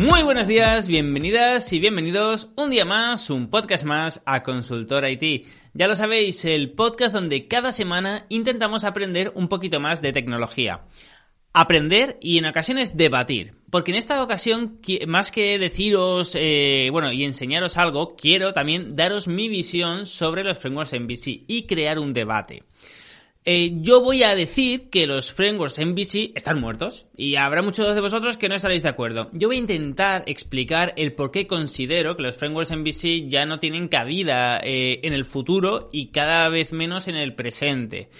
Muy 0.00 0.22
buenos 0.22 0.46
días, 0.46 0.88
bienvenidas 0.88 1.74
y 1.74 1.78
bienvenidos 1.78 2.48
un 2.56 2.70
día 2.70 2.86
más, 2.86 3.28
un 3.28 3.50
podcast 3.50 3.84
más 3.84 4.22
a 4.24 4.42
Consultor 4.42 5.04
IT. 5.06 5.46
Ya 5.74 5.88
lo 5.88 5.94
sabéis, 5.94 6.42
el 6.46 6.72
podcast 6.72 7.12
donde 7.12 7.48
cada 7.48 7.70
semana 7.70 8.24
intentamos 8.30 8.84
aprender 8.84 9.30
un 9.34 9.48
poquito 9.48 9.78
más 9.78 10.00
de 10.00 10.14
tecnología. 10.14 10.86
Aprender 11.52 12.16
y 12.22 12.38
en 12.38 12.46
ocasiones 12.46 12.96
debatir. 12.96 13.52
Porque 13.68 13.90
en 13.90 13.98
esta 13.98 14.22
ocasión, 14.22 14.80
más 15.06 15.30
que 15.30 15.58
deciros, 15.58 16.34
eh, 16.34 16.88
bueno, 16.90 17.12
y 17.12 17.24
enseñaros 17.24 17.76
algo, 17.76 18.16
quiero 18.16 18.54
también 18.54 18.96
daros 18.96 19.28
mi 19.28 19.50
visión 19.50 20.06
sobre 20.06 20.44
los 20.44 20.58
frameworks 20.58 20.98
MVC 20.98 21.44
y 21.46 21.66
crear 21.66 21.98
un 21.98 22.14
debate. 22.14 22.62
Eh, 23.46 23.78
yo 23.80 24.02
voy 24.02 24.22
a 24.22 24.34
decir 24.34 24.90
que 24.90 25.06
los 25.06 25.32
frameworks 25.32 25.78
MVC 25.78 26.32
están 26.34 26.60
muertos 26.60 27.06
y 27.16 27.36
habrá 27.36 27.62
muchos 27.62 27.94
de 27.94 28.00
vosotros 28.02 28.36
que 28.36 28.50
no 28.50 28.54
estaréis 28.54 28.82
de 28.82 28.90
acuerdo. 28.90 29.30
Yo 29.32 29.48
voy 29.48 29.56
a 29.56 29.60
intentar 29.60 30.24
explicar 30.26 30.92
el 30.96 31.14
por 31.14 31.30
qué 31.30 31.46
considero 31.46 32.16
que 32.16 32.22
los 32.22 32.36
frameworks 32.36 32.76
MVC 32.76 33.28
ya 33.28 33.46
no 33.46 33.58
tienen 33.58 33.88
cabida 33.88 34.60
eh, 34.62 35.00
en 35.04 35.14
el 35.14 35.24
futuro 35.24 35.88
y 35.90 36.08
cada 36.08 36.50
vez 36.50 36.74
menos 36.74 37.08
en 37.08 37.16
el 37.16 37.34
presente. 37.34 38.10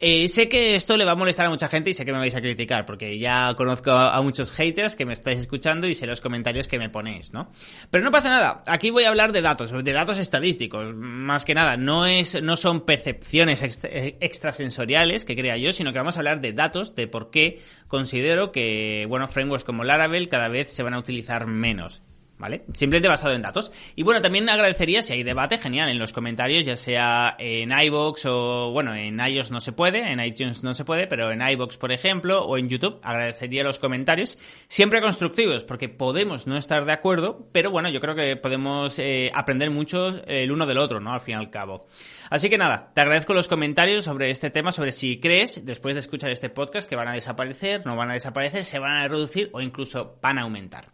Eh, 0.00 0.28
sé 0.28 0.48
que 0.48 0.74
esto 0.74 0.96
le 0.96 1.04
va 1.04 1.12
a 1.12 1.16
molestar 1.16 1.46
a 1.46 1.50
mucha 1.50 1.68
gente 1.68 1.90
y 1.90 1.94
sé 1.94 2.04
que 2.04 2.12
me 2.12 2.18
vais 2.18 2.34
a 2.34 2.40
criticar, 2.40 2.84
porque 2.84 3.18
ya 3.18 3.54
conozco 3.56 3.92
a, 3.92 4.20
muchos 4.22 4.50
haters 4.52 4.96
que 4.96 5.06
me 5.06 5.12
estáis 5.12 5.38
escuchando 5.38 5.86
y 5.86 5.94
sé 5.94 6.06
los 6.06 6.20
comentarios 6.20 6.68
que 6.68 6.78
me 6.78 6.90
ponéis, 6.90 7.32
¿no? 7.32 7.50
Pero 7.90 8.04
no 8.04 8.10
pasa 8.10 8.28
nada, 8.28 8.62
aquí 8.66 8.90
voy 8.90 9.04
a 9.04 9.08
hablar 9.08 9.32
de 9.32 9.40
datos, 9.40 9.70
de 9.70 9.92
datos 9.92 10.18
estadísticos, 10.18 10.94
más 10.94 11.44
que 11.44 11.54
nada, 11.54 11.76
no 11.76 12.06
es, 12.06 12.42
no 12.42 12.56
son 12.56 12.82
percepciones 12.84 13.62
eh, 13.84 14.16
extrasensoriales 14.20 15.24
que 15.24 15.36
crea 15.36 15.56
yo, 15.56 15.72
sino 15.72 15.92
que 15.92 15.98
vamos 15.98 16.16
a 16.16 16.20
hablar 16.20 16.40
de 16.40 16.52
datos, 16.52 16.94
de 16.94 17.06
por 17.06 17.30
qué 17.30 17.60
considero 17.86 18.52
que, 18.52 19.06
bueno, 19.08 19.28
frameworks 19.28 19.64
como 19.64 19.84
Laravel 19.84 20.28
cada 20.28 20.48
vez 20.48 20.72
se 20.72 20.82
van 20.82 20.94
a 20.94 20.98
utilizar 20.98 21.46
menos. 21.46 22.03
¿Vale? 22.38 22.64
Simplemente 22.72 23.08
basado 23.08 23.34
en 23.34 23.42
datos. 23.42 23.70
Y 23.94 24.02
bueno, 24.02 24.20
también 24.20 24.48
agradecería 24.48 25.02
si 25.02 25.12
hay 25.12 25.22
debate, 25.22 25.58
genial, 25.58 25.88
en 25.88 25.98
los 25.98 26.12
comentarios, 26.12 26.64
ya 26.64 26.76
sea 26.76 27.36
en 27.38 27.70
iVoox 27.70 28.26
o, 28.26 28.70
bueno, 28.72 28.94
en 28.94 29.20
iOS 29.20 29.50
no 29.50 29.60
se 29.60 29.72
puede, 29.72 30.10
en 30.10 30.20
iTunes 30.20 30.62
no 30.62 30.74
se 30.74 30.84
puede, 30.84 31.06
pero 31.06 31.30
en 31.30 31.46
iVoox, 31.46 31.76
por 31.76 31.92
ejemplo, 31.92 32.44
o 32.44 32.58
en 32.58 32.68
YouTube, 32.68 32.98
agradecería 33.02 33.62
los 33.64 33.78
comentarios, 33.78 34.38
siempre 34.68 35.00
constructivos, 35.00 35.64
porque 35.64 35.88
podemos 35.88 36.46
no 36.46 36.56
estar 36.56 36.84
de 36.84 36.92
acuerdo, 36.92 37.48
pero 37.52 37.70
bueno, 37.70 37.88
yo 37.88 38.00
creo 38.00 38.14
que 38.14 38.36
podemos 38.36 38.98
eh, 38.98 39.30
aprender 39.34 39.70
mucho 39.70 40.22
el 40.26 40.50
uno 40.50 40.66
del 40.66 40.78
otro, 40.78 41.00
¿no? 41.00 41.12
Al 41.12 41.20
fin 41.20 41.34
y 41.34 41.38
al 41.38 41.50
cabo. 41.50 41.86
Así 42.30 42.50
que 42.50 42.58
nada, 42.58 42.90
te 42.94 43.00
agradezco 43.00 43.34
los 43.34 43.48
comentarios 43.48 44.04
sobre 44.04 44.30
este 44.30 44.50
tema, 44.50 44.72
sobre 44.72 44.92
si 44.92 45.20
crees, 45.20 45.64
después 45.64 45.94
de 45.94 46.00
escuchar 46.00 46.30
este 46.30 46.50
podcast, 46.50 46.88
que 46.88 46.96
van 46.96 47.08
a 47.08 47.12
desaparecer, 47.12 47.86
no 47.86 47.96
van 47.96 48.10
a 48.10 48.14
desaparecer, 48.14 48.64
se 48.64 48.78
van 48.78 48.96
a 48.96 49.08
reducir 49.08 49.50
o 49.52 49.60
incluso 49.60 50.18
van 50.20 50.38
a 50.38 50.42
aumentar. 50.42 50.92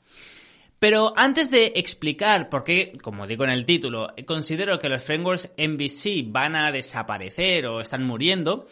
Pero 0.81 1.13
antes 1.15 1.51
de 1.51 1.75
explicar 1.77 2.49
por 2.49 2.65
qué, 2.65 2.93
como 3.03 3.27
digo 3.27 3.45
en 3.45 3.51
el 3.51 3.67
título, 3.67 4.15
considero 4.27 4.79
que 4.79 4.89
los 4.89 5.05
frameworks 5.05 5.51
MVC 5.59 6.25
van 6.33 6.57
a 6.57 6.73
desaparecer 6.73 7.67
o 7.67 7.83
están 7.83 8.07
muriendo, 8.07 8.67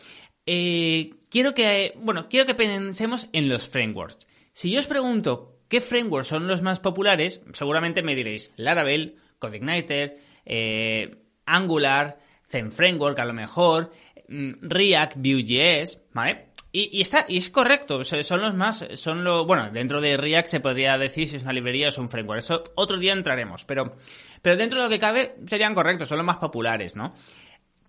eh, 0.47 1.11
quiero 1.29 1.53
que, 1.53 1.93
bueno, 1.99 2.31
quiero 2.31 2.47
que 2.47 2.55
pensemos 2.55 3.29
en 3.35 3.51
los 3.51 3.69
frameworks. 3.69 4.27
Si 4.53 4.71
yo 4.71 4.79
os 4.79 4.87
pregunto 4.87 5.59
qué 5.69 5.83
frameworks 5.83 6.29
son 6.29 6.47
los 6.47 6.63
más 6.63 6.81
populares, 6.81 7.43
seguramente 7.53 8.03
me 8.03 8.15
diréis 8.15 8.53
Laravel, 8.57 9.17
CodeIgniter, 9.39 10.17
eh, 10.47 11.15
Angular, 11.45 12.21
Zen 12.43 12.73
Framework 12.73 13.19
a 13.19 13.27
lo 13.27 13.35
mejor, 13.35 13.93
mm, 14.29 14.53
React, 14.63 15.17
Vue.js, 15.19 16.01
¿vale? 16.15 16.48
Y, 16.81 17.01
está, 17.01 17.25
y 17.27 17.39
es 17.39 17.51
correcto, 17.51 18.05
son 18.05 18.41
los 18.41 18.55
más, 18.55 18.87
son 18.95 19.25
lo, 19.25 19.45
bueno, 19.45 19.69
dentro 19.73 20.01
de 20.01 20.17
React 20.17 20.47
se 20.47 20.61
podría 20.61 20.97
decir 20.97 21.27
si 21.27 21.35
es 21.35 21.43
una 21.43 21.53
librería 21.53 21.87
o 21.87 21.89
es 21.89 21.99
un 21.99 22.09
framework, 22.09 22.39
eso 22.39 22.63
otro 22.77 22.99
día 22.99 23.15
entraremos, 23.15 23.65
pero, 23.65 23.97
pero 24.43 24.57
dentro 24.57 24.79
de 24.79 24.85
lo 24.85 24.89
que 24.89 25.01
cabe 25.01 25.35
serían 25.49 25.75
correctos, 25.75 26.09
son 26.09 26.19
los 26.19 26.27
más 26.27 26.37
populares, 26.37 26.95
¿no? 26.95 27.15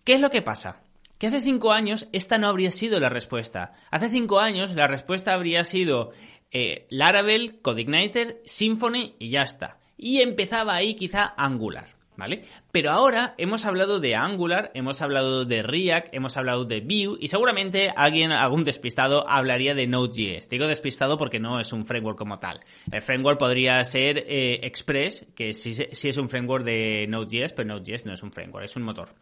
¿Qué 0.04 0.16
es 0.16 0.22
lo 0.22 0.32
que 0.32 0.42
pasa? 0.42 0.82
Que 1.20 1.28
hace 1.28 1.40
cinco 1.40 1.72
años 1.72 2.08
esta 2.14 2.40
no 2.40 2.48
habría 2.48 2.72
sido 2.72 3.00
la 3.00 3.10
respuesta. 3.10 3.74
Hace 3.92 4.10
cinco 4.10 4.40
años 4.40 4.74
la 4.74 4.88
respuesta 4.88 5.36
habría 5.36 5.66
sido 5.66 6.12
eh, 6.50 6.88
Laravel, 6.90 7.60
CodeIgniter, 7.62 8.42
Symfony 8.44 9.14
y 9.20 9.30
ya 9.30 9.44
está. 9.44 9.78
Y 9.98 10.22
empezaba 10.22 10.74
ahí 10.74 10.96
quizá 10.96 11.36
Angular. 11.38 11.99
¿Vale? 12.20 12.44
Pero 12.72 12.92
ahora 12.92 13.34
hemos 13.38 13.66
hablado 13.66 14.00
de 14.00 14.16
Angular, 14.16 14.72
hemos 14.76 15.02
hablado 15.02 15.46
de 15.46 15.64
React, 15.64 16.14
hemos 16.14 16.38
hablado 16.38 16.66
de 16.66 16.82
Vue 16.82 17.18
y 17.20 17.30
seguramente 17.30 17.92
alguien, 17.96 18.32
algún 18.32 18.64
despistado, 18.64 19.28
hablaría 19.28 19.74
de 19.74 19.88
Node.js. 19.88 20.50
Digo 20.50 20.68
despistado 20.68 21.18
porque 21.18 21.40
no 21.40 21.60
es 21.60 21.74
un 21.74 21.86
framework 21.86 22.18
como 22.18 22.40
tal. 22.40 22.60
El 22.92 23.02
framework 23.02 23.40
podría 23.40 23.84
ser 23.86 24.26
eh, 24.28 24.60
Express, 24.64 25.26
que 25.34 25.54
sí, 25.54 25.72
es 25.72 26.18
un 26.18 26.30
framework 26.30 26.64
de 26.64 27.08
Node.js, 27.10 27.54
pero 27.54 27.70
Node.js 27.70 28.06
no 28.06 28.14
es 28.14 28.22
un 28.22 28.32
framework, 28.32 28.66
es 28.66 28.76
un 28.76 28.84
motor. 28.84 29.16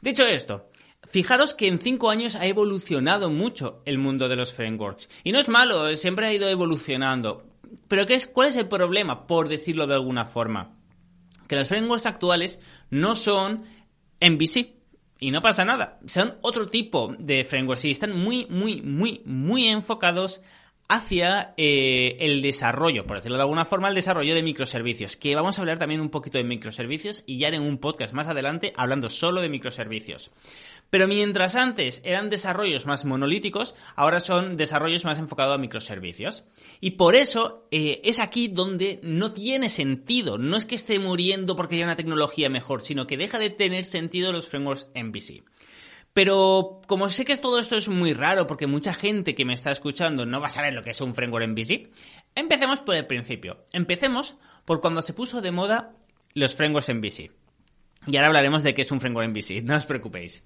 Dicho 0.00 0.26
esto, 0.26 0.68
Fijaros 1.08 1.54
que 1.54 1.66
en 1.66 1.78
cinco 1.78 2.10
años 2.10 2.36
ha 2.36 2.46
evolucionado 2.46 3.28
mucho 3.28 3.82
el 3.84 3.98
mundo 3.98 4.28
de 4.28 4.36
los 4.36 4.54
frameworks. 4.54 5.10
Y 5.24 5.32
no 5.32 5.38
es 5.38 5.48
malo, 5.48 5.94
siempre 5.96 6.26
ha 6.26 6.32
ido 6.32 6.48
evolucionando. 6.48 7.44
Pero 7.88 8.06
¿qué 8.06 8.14
es, 8.14 8.26
¿cuál 8.26 8.48
es 8.48 8.56
el 8.56 8.68
problema, 8.68 9.26
por 9.26 9.48
decirlo 9.48 9.86
de 9.86 9.94
alguna 9.94 10.24
forma? 10.24 10.76
Que 11.52 11.56
los 11.56 11.68
frameworks 11.68 12.06
actuales 12.06 12.60
no 12.88 13.14
son 13.14 13.64
MVC. 14.22 14.72
Y 15.20 15.30
no 15.30 15.42
pasa 15.42 15.66
nada. 15.66 16.00
Son 16.06 16.38
otro 16.40 16.66
tipo 16.68 17.14
de 17.18 17.44
frameworks 17.44 17.84
y 17.84 17.90
están 17.90 18.16
muy, 18.16 18.46
muy, 18.48 18.80
muy, 18.80 19.20
muy 19.26 19.68
enfocados 19.68 20.40
hacia 20.88 21.52
eh, 21.58 22.16
el 22.20 22.40
desarrollo, 22.40 23.06
por 23.06 23.18
decirlo 23.18 23.36
de 23.36 23.42
alguna 23.42 23.66
forma, 23.66 23.88
el 23.88 23.94
desarrollo 23.94 24.34
de 24.34 24.42
microservicios, 24.42 25.18
que 25.18 25.34
vamos 25.34 25.58
a 25.58 25.60
hablar 25.60 25.78
también 25.78 26.00
un 26.00 26.08
poquito 26.08 26.38
de 26.38 26.44
microservicios 26.44 27.22
y 27.26 27.38
ya 27.38 27.48
en 27.48 27.60
un 27.60 27.76
podcast 27.76 28.14
más 28.14 28.28
adelante 28.28 28.72
hablando 28.74 29.10
solo 29.10 29.42
de 29.42 29.50
microservicios. 29.50 30.30
Pero 30.92 31.08
mientras 31.08 31.56
antes 31.56 32.02
eran 32.04 32.28
desarrollos 32.28 32.84
más 32.84 33.06
monolíticos, 33.06 33.74
ahora 33.96 34.20
son 34.20 34.58
desarrollos 34.58 35.06
más 35.06 35.18
enfocados 35.18 35.54
a 35.54 35.58
microservicios. 35.58 36.44
Y 36.82 36.92
por 36.92 37.16
eso 37.16 37.66
eh, 37.70 38.02
es 38.04 38.18
aquí 38.18 38.48
donde 38.48 39.00
no 39.02 39.32
tiene 39.32 39.70
sentido. 39.70 40.36
No 40.36 40.54
es 40.54 40.66
que 40.66 40.74
esté 40.74 40.98
muriendo 40.98 41.56
porque 41.56 41.76
haya 41.76 41.86
una 41.86 41.96
tecnología 41.96 42.50
mejor, 42.50 42.82
sino 42.82 43.06
que 43.06 43.16
deja 43.16 43.38
de 43.38 43.48
tener 43.48 43.86
sentido 43.86 44.32
los 44.32 44.50
frameworks 44.50 44.88
MVC. 44.94 45.44
Pero 46.12 46.82
como 46.86 47.08
sé 47.08 47.24
que 47.24 47.38
todo 47.38 47.58
esto 47.58 47.78
es 47.78 47.88
muy 47.88 48.12
raro 48.12 48.46
porque 48.46 48.66
mucha 48.66 48.92
gente 48.92 49.34
que 49.34 49.46
me 49.46 49.54
está 49.54 49.70
escuchando 49.70 50.26
no 50.26 50.42
va 50.42 50.48
a 50.48 50.50
saber 50.50 50.74
lo 50.74 50.82
que 50.82 50.90
es 50.90 51.00
un 51.00 51.14
framework 51.14 51.48
MVC, 51.48 51.88
empecemos 52.34 52.80
por 52.80 52.96
el 52.96 53.06
principio. 53.06 53.64
Empecemos 53.72 54.36
por 54.66 54.82
cuando 54.82 55.00
se 55.00 55.14
puso 55.14 55.40
de 55.40 55.52
moda 55.52 55.94
los 56.34 56.54
frameworks 56.54 56.90
MVC. 56.90 57.30
Y 58.08 58.16
ahora 58.16 58.26
hablaremos 58.26 58.62
de 58.62 58.74
qué 58.74 58.82
es 58.82 58.90
un 58.90 59.00
framework 59.00 59.30
MVC, 59.30 59.62
no 59.62 59.74
os 59.74 59.86
preocupéis. 59.86 60.44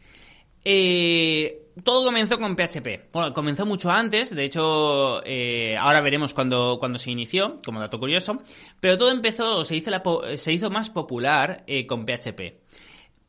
Eh, 0.69 1.71
todo 1.85 2.05
comenzó 2.05 2.39
con 2.39 2.57
PHP. 2.57 3.13
Bueno, 3.13 3.33
comenzó 3.33 3.65
mucho 3.65 3.89
antes, 3.89 4.35
de 4.35 4.45
hecho, 4.45 5.23
eh, 5.25 5.77
ahora 5.77 6.01
veremos 6.01 6.35
cuando, 6.35 6.79
cuando 6.81 6.99
se 6.99 7.13
inició, 7.13 7.61
como 7.65 7.79
dato 7.79 8.01
curioso, 8.01 8.43
pero 8.81 8.99
todo 8.99 9.13
empezó, 9.13 9.65
se 9.65 9.77
hizo, 9.77 9.93
se 10.37 10.53
hizo 10.53 10.69
más 10.69 10.91
popular 10.91 11.63
eh, 11.69 11.87
con 11.87 12.05
PHP. 12.05 12.65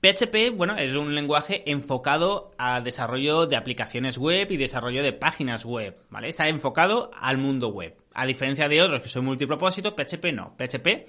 PHP, 0.01 0.55
bueno, 0.55 0.77
es 0.77 0.93
un 0.93 1.13
lenguaje 1.13 1.69
enfocado 1.69 2.53
a 2.57 2.81
desarrollo 2.81 3.45
de 3.45 3.55
aplicaciones 3.55 4.17
web 4.17 4.51
y 4.51 4.57
desarrollo 4.57 5.03
de 5.03 5.13
páginas 5.13 5.63
web, 5.63 5.95
¿vale? 6.09 6.29
Está 6.29 6.49
enfocado 6.49 7.11
al 7.19 7.37
mundo 7.37 7.67
web. 7.67 7.95
A 8.15 8.25
diferencia 8.25 8.67
de 8.67 8.81
otros 8.81 9.03
que 9.03 9.09
son 9.09 9.25
multipropósitos, 9.25 9.93
PHP 9.93 10.33
no. 10.33 10.55
PHP 10.57 11.05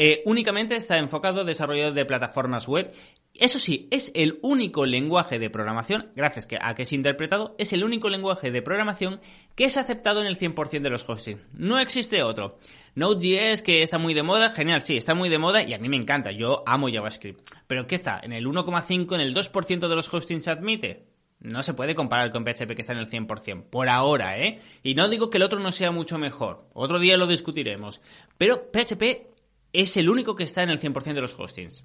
Eh, 0.00 0.22
únicamente 0.24 0.76
está 0.76 0.96
enfocado 0.98 1.44
desarrollo 1.44 1.92
de 1.92 2.04
plataformas 2.04 2.68
web. 2.68 2.94
Eso 3.34 3.58
sí, 3.58 3.88
es 3.90 4.12
el 4.14 4.38
único 4.42 4.86
lenguaje 4.86 5.40
de 5.40 5.50
programación, 5.50 6.12
gracias 6.14 6.46
a 6.60 6.74
que 6.76 6.82
es 6.82 6.92
interpretado, 6.92 7.56
es 7.58 7.72
el 7.72 7.82
único 7.82 8.08
lenguaje 8.08 8.52
de 8.52 8.62
programación 8.62 9.20
que 9.56 9.64
es 9.64 9.76
aceptado 9.76 10.20
en 10.20 10.26
el 10.26 10.38
100% 10.38 10.82
de 10.82 10.90
los 10.90 11.08
hostings. 11.08 11.42
No 11.52 11.80
existe 11.80 12.22
otro. 12.22 12.58
Node.js, 12.94 13.62
que 13.62 13.82
está 13.82 13.98
muy 13.98 14.14
de 14.14 14.22
moda, 14.22 14.50
genial, 14.50 14.82
sí, 14.82 14.96
está 14.96 15.14
muy 15.14 15.28
de 15.28 15.38
moda 15.38 15.62
y 15.62 15.74
a 15.74 15.78
mí 15.78 15.88
me 15.88 15.96
encanta, 15.96 16.30
yo 16.30 16.62
amo 16.64 16.88
JavaScript. 16.88 17.48
Pero 17.66 17.88
¿qué 17.88 17.96
está? 17.96 18.20
¿En 18.22 18.32
el 18.32 18.46
1,5, 18.46 19.14
en 19.16 19.20
el 19.20 19.34
2% 19.34 19.88
de 19.88 19.96
los 19.96 20.14
hostings 20.14 20.44
se 20.44 20.50
admite? 20.50 21.06
No 21.40 21.62
se 21.62 21.74
puede 21.74 21.96
comparar 21.96 22.32
con 22.32 22.44
PHP 22.44 22.74
que 22.74 22.80
está 22.80 22.92
en 22.92 22.98
el 22.98 23.10
100%, 23.10 23.68
por 23.68 23.88
ahora, 23.88 24.38
¿eh? 24.38 24.60
Y 24.82 24.94
no 24.94 25.08
digo 25.08 25.30
que 25.30 25.38
el 25.38 25.44
otro 25.44 25.60
no 25.60 25.70
sea 25.70 25.90
mucho 25.90 26.18
mejor, 26.18 26.68
otro 26.72 26.98
día 26.98 27.16
lo 27.16 27.28
discutiremos, 27.28 28.00
pero 28.36 28.70
PHP 28.72 29.37
es 29.72 29.96
el 29.96 30.08
único 30.08 30.36
que 30.36 30.44
está 30.44 30.62
en 30.62 30.70
el 30.70 30.80
100% 30.80 31.14
de 31.14 31.20
los 31.20 31.38
hostings. 31.38 31.84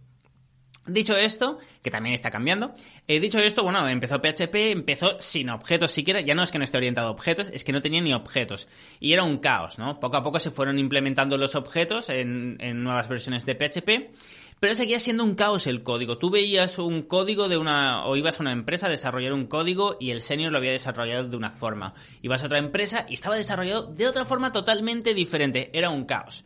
Dicho 0.85 1.15
esto, 1.15 1.59
que 1.81 1.91
también 1.91 2.13
está 2.13 2.29
cambiando, 2.29 2.73
he 3.07 3.21
dicho 3.21 3.39
esto, 3.39 3.63
bueno, 3.63 3.87
empezó 3.87 4.19
PHP, 4.19 4.53
empezó 4.71 5.17
sin 5.17 5.49
objetos 5.49 5.91
siquiera, 5.91 6.19
ya 6.19 6.35
no 6.35 6.43
es 6.43 6.51
que 6.51 6.57
no 6.57 6.65
esté 6.65 6.75
orientado 6.75 7.07
a 7.07 7.11
objetos, 7.11 7.49
es 7.53 7.63
que 7.63 7.71
no 7.71 7.81
tenía 7.81 8.01
ni 8.01 8.13
objetos. 8.13 8.67
Y 8.99 9.13
era 9.13 9.23
un 9.23 9.37
caos, 9.37 9.77
¿no? 9.79 10.01
Poco 10.01 10.17
a 10.17 10.23
poco 10.23 10.41
se 10.41 10.51
fueron 10.51 10.79
implementando 10.79 11.37
los 11.37 11.55
objetos 11.55 12.09
en, 12.09 12.57
en 12.59 12.83
nuevas 12.83 13.07
versiones 13.07 13.45
de 13.45 13.55
PHP, 13.55 14.11
pero 14.59 14.75
seguía 14.75 14.99
siendo 14.99 15.23
un 15.23 15.35
caos 15.35 15.67
el 15.67 15.83
código. 15.83 16.17
Tú 16.17 16.29
veías 16.29 16.77
un 16.79 17.01
código 17.03 17.47
de 17.47 17.57
una, 17.57 18.05
o 18.05 18.17
ibas 18.17 18.39
a 18.39 18.43
una 18.43 18.51
empresa 18.51 18.87
a 18.87 18.89
desarrollar 18.89 19.31
un 19.31 19.45
código 19.45 19.95
y 20.01 20.11
el 20.11 20.21
senior 20.21 20.51
lo 20.51 20.57
había 20.57 20.71
desarrollado 20.71 21.29
de 21.29 21.37
una 21.37 21.51
forma. 21.51 21.93
Ibas 22.21 22.43
a 22.43 22.47
otra 22.47 22.59
empresa 22.59 23.05
y 23.07 23.13
estaba 23.13 23.37
desarrollado 23.37 23.83
de 23.83 24.07
otra 24.07 24.25
forma 24.25 24.51
totalmente 24.51 25.13
diferente. 25.13 25.69
Era 25.73 25.89
un 25.89 26.03
caos. 26.03 26.43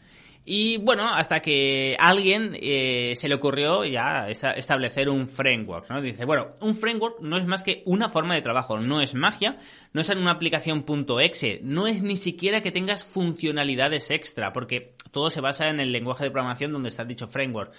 Y 0.49 0.77
bueno, 0.77 1.13
hasta 1.13 1.41
que 1.41 1.97
alguien 1.99 2.57
eh, 2.61 3.11
se 3.17 3.27
le 3.27 3.35
ocurrió 3.35 3.83
ya 3.83 4.29
establecer 4.29 5.09
un 5.09 5.27
framework, 5.27 5.89
¿no? 5.89 6.01
Dice, 6.01 6.23
bueno, 6.23 6.55
un 6.61 6.73
framework 6.73 7.19
no 7.19 7.35
es 7.35 7.45
más 7.45 7.65
que 7.65 7.83
una 7.85 8.07
forma 8.07 8.33
de 8.33 8.41
trabajo, 8.41 8.79
no 8.79 9.01
es 9.01 9.13
magia, 9.13 9.57
no 9.91 9.99
es 9.99 10.09
en 10.09 10.19
una 10.19 10.31
aplicación 10.31 10.85
.exe, 11.19 11.59
no 11.63 11.85
es 11.85 12.01
ni 12.01 12.15
siquiera 12.15 12.61
que 12.61 12.71
tengas 12.71 13.03
funcionalidades 13.03 14.09
extra, 14.09 14.53
porque 14.53 14.95
todo 15.11 15.29
se 15.29 15.41
basa 15.41 15.67
en 15.67 15.81
el 15.81 15.91
lenguaje 15.91 16.23
de 16.23 16.31
programación 16.31 16.71
donde 16.71 16.87
está 16.87 17.03
dicho 17.03 17.27
framework. 17.27 17.73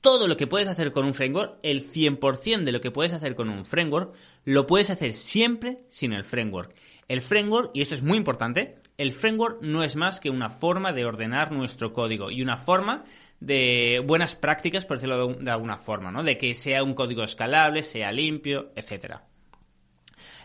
Todo 0.00 0.28
lo 0.28 0.36
que 0.36 0.46
puedes 0.46 0.68
hacer 0.68 0.92
con 0.92 1.04
un 1.04 1.14
framework, 1.14 1.58
el 1.64 1.82
100% 1.82 2.62
de 2.62 2.70
lo 2.70 2.80
que 2.80 2.92
puedes 2.92 3.14
hacer 3.14 3.34
con 3.34 3.48
un 3.48 3.64
framework, 3.64 4.14
lo 4.44 4.68
puedes 4.68 4.90
hacer 4.90 5.12
siempre 5.12 5.78
sin 5.88 6.12
el 6.12 6.22
framework. 6.22 6.72
El 7.08 7.20
framework, 7.20 7.70
y 7.74 7.82
esto 7.82 7.94
es 7.94 8.02
muy 8.02 8.16
importante, 8.16 8.78
el 8.98 9.12
framework 9.12 9.62
no 9.62 9.82
es 9.82 9.96
más 9.96 10.20
que 10.20 10.30
una 10.30 10.50
forma 10.50 10.92
de 10.92 11.04
ordenar 11.04 11.52
nuestro 11.52 11.92
código 11.92 12.30
y 12.30 12.42
una 12.42 12.56
forma 12.56 13.04
de 13.40 14.02
buenas 14.06 14.34
prácticas, 14.34 14.86
por 14.86 14.98
decirlo 14.98 15.34
de, 15.34 15.50
alguna 15.50 15.78
forma, 15.78 16.12
¿no? 16.12 16.22
De 16.22 16.38
que 16.38 16.54
sea 16.54 16.82
un 16.82 16.94
código 16.94 17.24
escalable, 17.24 17.82
sea 17.82 18.12
limpio, 18.12 18.72
etc. 18.76 19.16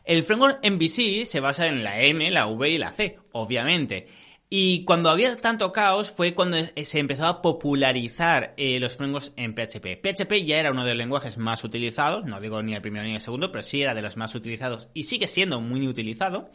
El 0.04 0.24
framework 0.24 0.65
MVC 0.65 1.25
se 1.25 1.39
basa 1.39 1.68
en 1.68 1.83
la 1.83 2.01
M, 2.01 2.31
la 2.31 2.48
V 2.48 2.69
y 2.69 2.77
la 2.77 2.92
C, 2.92 3.19
obviamente. 3.33 4.07
Y 4.49 4.85
cuando 4.85 5.09
había 5.09 5.35
tanto 5.35 5.73
caos 5.73 6.09
fue 6.09 6.33
cuando 6.33 6.57
se 6.83 6.99
empezó 6.99 7.25
a 7.25 7.41
popularizar 7.41 8.53
eh, 8.55 8.79
los 8.79 8.95
frameworks 8.95 9.33
en 9.35 9.53
PHP. 9.53 10.01
PHP 10.01 10.45
ya 10.45 10.57
era 10.57 10.71
uno 10.71 10.85
de 10.85 10.91
los 10.91 10.97
lenguajes 10.97 11.38
más 11.38 11.65
utilizados, 11.65 12.23
no 12.25 12.39
digo 12.39 12.63
ni 12.63 12.73
el 12.73 12.81
primero 12.81 13.05
ni 13.05 13.13
el 13.13 13.19
segundo, 13.19 13.51
pero 13.51 13.61
sí 13.61 13.81
era 13.81 13.94
de 13.94 14.01
los 14.01 14.15
más 14.15 14.33
utilizados 14.35 14.89
y 14.94 15.03
sigue 15.03 15.27
siendo 15.27 15.59
muy 15.59 15.85
utilizado. 15.85 16.49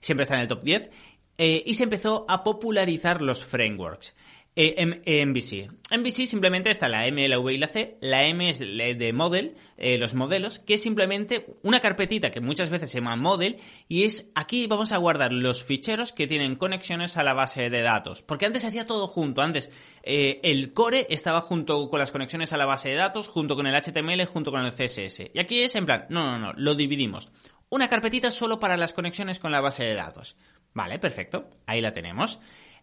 Siempre 0.00 0.24
está 0.24 0.34
en 0.34 0.42
el 0.42 0.48
top 0.48 0.64
10. 0.64 0.90
Eh, 1.38 1.62
y 1.66 1.74
se 1.74 1.84
empezó 1.84 2.24
a 2.28 2.42
popularizar 2.42 3.20
los 3.20 3.44
frameworks. 3.44 4.16
Eh, 4.58 5.26
MVC. 5.26 5.68
MVC 5.90 6.24
simplemente 6.24 6.70
está 6.70 6.88
la 6.88 7.06
M, 7.06 7.28
la 7.28 7.38
V 7.38 7.52
y 7.52 7.58
la 7.58 7.66
C. 7.68 7.98
La 8.00 8.24
M 8.24 8.48
es 8.48 8.60
de 8.60 9.12
model, 9.12 9.54
eh, 9.76 9.98
los 9.98 10.14
modelos, 10.14 10.60
que 10.60 10.74
es 10.74 10.82
simplemente 10.82 11.58
una 11.62 11.80
carpetita 11.80 12.30
que 12.30 12.40
muchas 12.40 12.70
veces 12.70 12.90
se 12.90 12.98
llama 12.98 13.16
model 13.16 13.58
y 13.86 14.04
es 14.04 14.30
aquí 14.34 14.66
vamos 14.66 14.92
a 14.92 14.96
guardar 14.96 15.34
los 15.34 15.62
ficheros 15.62 16.14
que 16.14 16.26
tienen 16.26 16.56
conexiones 16.56 17.18
a 17.18 17.22
la 17.22 17.34
base 17.34 17.68
de 17.68 17.82
datos. 17.82 18.22
Porque 18.22 18.46
antes 18.46 18.62
se 18.62 18.68
hacía 18.68 18.86
todo 18.86 19.06
junto. 19.08 19.42
Antes 19.42 19.70
eh, 20.02 20.40
el 20.42 20.72
core 20.72 21.06
estaba 21.10 21.42
junto 21.42 21.90
con 21.90 22.00
las 22.00 22.10
conexiones 22.10 22.54
a 22.54 22.56
la 22.56 22.64
base 22.64 22.88
de 22.88 22.94
datos, 22.94 23.28
junto 23.28 23.56
con 23.56 23.66
el 23.66 23.74
HTML, 23.74 24.24
junto 24.24 24.52
con 24.52 24.64
el 24.64 24.72
CSS. 24.72 25.32
Y 25.34 25.38
aquí 25.38 25.60
es 25.60 25.74
en 25.74 25.84
plan, 25.84 26.06
no, 26.08 26.24
no, 26.24 26.38
no, 26.38 26.52
lo 26.56 26.74
dividimos. 26.74 27.30
Una 27.68 27.88
carpetita 27.88 28.30
solo 28.30 28.58
para 28.58 28.78
las 28.78 28.94
conexiones 28.94 29.38
con 29.38 29.52
la 29.52 29.60
base 29.60 29.84
de 29.84 29.94
datos. 29.94 30.38
Vale, 30.72 30.98
perfecto. 30.98 31.50
Ahí 31.66 31.80
la 31.80 31.92
tenemos. 31.92 32.38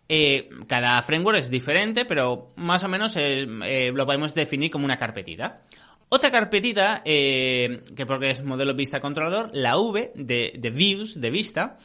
Eh, 0.09 0.49
cada 0.67 1.01
framework 1.01 1.39
es 1.39 1.49
diferente, 1.49 2.05
pero 2.05 2.49
más 2.57 2.83
o 2.83 2.89
menos 2.89 3.15
eh, 3.15 3.47
eh, 3.65 3.91
lo 3.93 4.05
podemos 4.05 4.33
definir 4.33 4.69
como 4.69 4.85
una 4.85 4.97
carpetita. 4.97 5.61
Otra 6.09 6.29
carpetita, 6.29 7.01
que 7.03 8.05
porque 8.05 8.29
es 8.29 8.43
modelo 8.43 8.75
vista 8.75 8.99
controlador, 8.99 9.49
la 9.51 9.77
V 9.77 10.11
de, 10.13 10.53
de 10.59 10.69
views, 10.69 11.19
de 11.19 11.31
vista, 11.31 11.79